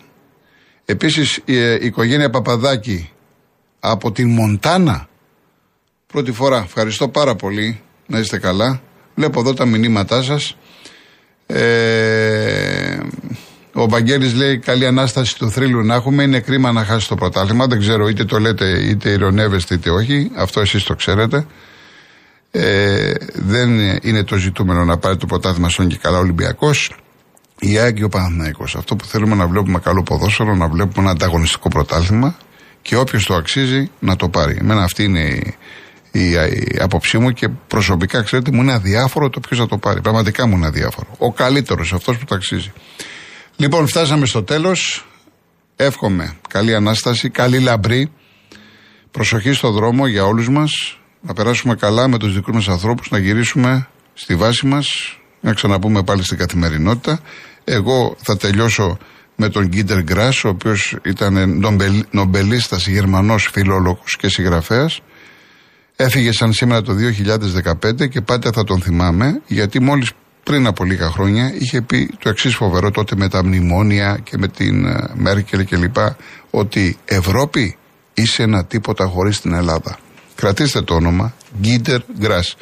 Επίσης 0.85 1.39
η, 1.45 1.57
ε, 1.57 1.73
η 1.73 1.85
οικογένεια 1.85 2.29
Παπαδάκη 2.29 3.09
από 3.79 4.11
την 4.11 4.29
Μοντάνα. 4.29 5.07
Πρώτη 6.07 6.31
φορά. 6.31 6.61
Ευχαριστώ 6.65 7.07
πάρα 7.07 7.35
πολύ. 7.35 7.81
Να 8.07 8.19
είστε 8.19 8.37
καλά. 8.37 8.81
Βλέπω 9.15 9.39
εδώ 9.39 9.53
τα 9.53 9.65
μηνύματά 9.65 10.23
σας. 10.23 10.57
Ε, 11.45 12.97
ο 13.73 13.89
Βαγγέλης 13.89 14.33
λέει 14.33 14.57
καλή 14.57 14.85
ανάσταση 14.85 15.37
του 15.37 15.51
θρύλου 15.51 15.85
να 15.85 15.95
έχουμε. 15.95 16.23
Είναι 16.23 16.39
κρίμα 16.39 16.71
να 16.71 16.85
χάσει 16.85 17.07
το 17.07 17.15
πρωτάθλημα. 17.15 17.67
Δεν 17.67 17.79
ξέρω 17.79 18.07
είτε 18.07 18.25
το 18.25 18.39
λέτε 18.39 18.65
είτε 18.65 19.09
ηρωνεύεστε 19.09 19.73
είτε 19.73 19.89
όχι. 19.89 20.31
Αυτό 20.35 20.59
εσείς 20.59 20.83
το 20.83 20.95
ξέρετε. 20.95 21.45
Ε, 22.51 23.13
δεν 23.33 23.79
είναι 24.01 24.23
το 24.23 24.37
ζητούμενο 24.37 24.85
να 24.85 24.97
πάρει 24.97 25.17
το 25.17 25.25
πρωτάθλημα 25.25 25.69
στον 25.69 25.87
και 25.87 25.97
καλά 26.01 26.17
Ολυμπιακός. 26.17 26.95
Η 27.65 27.77
Άγιο 27.77 28.09
ο 28.13 28.63
Αυτό 28.77 28.95
που 28.95 29.05
θέλουμε 29.05 29.35
να 29.35 29.47
βλέπουμε 29.47 29.79
καλό 29.79 30.03
ποδόσφαιρο, 30.03 30.55
να 30.55 30.67
βλέπουμε 30.67 31.01
ένα 31.01 31.11
ανταγωνιστικό 31.11 31.69
πρωτάθλημα 31.69 32.35
και 32.81 32.95
όποιος 32.95 33.25
το 33.25 33.35
αξίζει 33.35 33.91
να 33.99 34.15
το 34.15 34.29
πάρει. 34.29 34.57
Εμένα 34.59 34.83
αυτή 34.83 35.03
είναι 35.03 35.19
η, 35.21 35.55
η, 36.11 36.29
η 36.29 36.77
άποψή 36.79 37.17
μου 37.17 37.31
και 37.31 37.49
προσωπικά 37.49 38.21
ξέρετε 38.21 38.51
μου 38.51 38.61
είναι 38.61 38.73
αδιάφορο 38.73 39.29
το 39.29 39.39
ποιος 39.39 39.59
θα 39.59 39.67
το 39.67 39.77
πάρει. 39.77 40.01
Πραγματικά 40.01 40.47
μου 40.47 40.55
είναι 40.55 40.67
αδιάφορο. 40.67 41.07
Ο 41.17 41.33
καλύτερος, 41.33 41.93
αυτός 41.93 42.17
που 42.17 42.25
το 42.25 42.35
αξίζει. 42.35 42.71
Λοιπόν, 43.55 43.87
φτάσαμε 43.87 44.25
στο 44.25 44.43
τέλος. 44.43 45.05
Εύχομαι 45.75 46.35
καλή 46.49 46.75
ανάσταση, 46.75 47.29
καλή 47.29 47.59
λαμπρή. 47.59 48.11
Προσοχή 49.11 49.53
στο 49.53 49.71
δρόμο 49.71 50.07
για 50.07 50.25
όλους 50.25 50.49
μας. 50.49 50.99
Να 51.21 51.33
περάσουμε 51.33 51.75
καλά 51.75 52.07
με 52.07 52.17
τους 52.17 52.33
δικούς 52.33 52.53
μας 52.53 52.67
ανθρώπους, 52.67 53.09
να 53.09 53.17
γυρίσουμε 53.17 53.87
στη 54.13 54.35
βάση 54.35 54.65
μας, 54.65 55.17
να 55.41 55.53
ξαναπούμε 55.53 56.03
πάλι 56.03 56.23
στην 56.23 56.37
καθημερινότητα. 56.37 57.19
Εγώ 57.63 58.15
θα 58.21 58.37
τελειώσω 58.37 58.97
με 59.35 59.49
τον 59.49 59.67
Γκίντερ 59.67 60.03
Γκράς, 60.03 60.43
ο 60.43 60.49
οποίος 60.49 60.95
ήταν 61.05 61.63
νομπελίστας 62.11 62.87
Γερμανός 62.87 63.49
φιλόλογος 63.51 64.17
και 64.17 64.29
συγγραφέας. 64.29 64.99
Έφυγε 65.95 66.31
σαν 66.31 66.53
σήμερα 66.53 66.81
το 66.81 66.93
2015 66.93 68.07
και 68.09 68.21
πάντα 68.21 68.51
θα 68.51 68.63
τον 68.63 68.81
θυμάμαι, 68.81 69.41
γιατί 69.47 69.79
μόλις 69.79 70.11
πριν 70.43 70.67
από 70.67 70.83
λίγα 70.83 71.09
χρόνια 71.09 71.53
είχε 71.59 71.81
πει 71.81 72.09
το 72.19 72.29
εξής 72.29 72.55
φοβερό 72.55 72.91
τότε 72.91 73.15
με 73.15 73.29
τα 73.29 73.43
μνημόνια 73.43 74.19
και 74.23 74.37
με 74.37 74.47
την 74.47 74.85
ε, 74.85 75.11
Μέρκελ 75.13 75.65
κλπ. 75.65 75.95
Ότι 76.49 76.97
Ευρώπη 77.05 77.77
είσαι 78.13 78.43
ένα 78.43 78.65
τίποτα 78.65 79.05
χωρίς 79.05 79.41
την 79.41 79.53
Ελλάδα. 79.53 79.97
Κρατήστε 80.35 80.81
το 80.81 80.93
όνομα 80.93 81.33
Γκίντερ 81.59 82.01
Γκράς. 82.17 82.55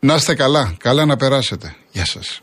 Να 0.00 0.14
είστε 0.14 0.34
καλά, 0.34 0.74
καλά 0.78 1.04
να 1.04 1.16
περάσετε. 1.16 1.74
Γεια 1.90 2.06
σας. 2.06 2.40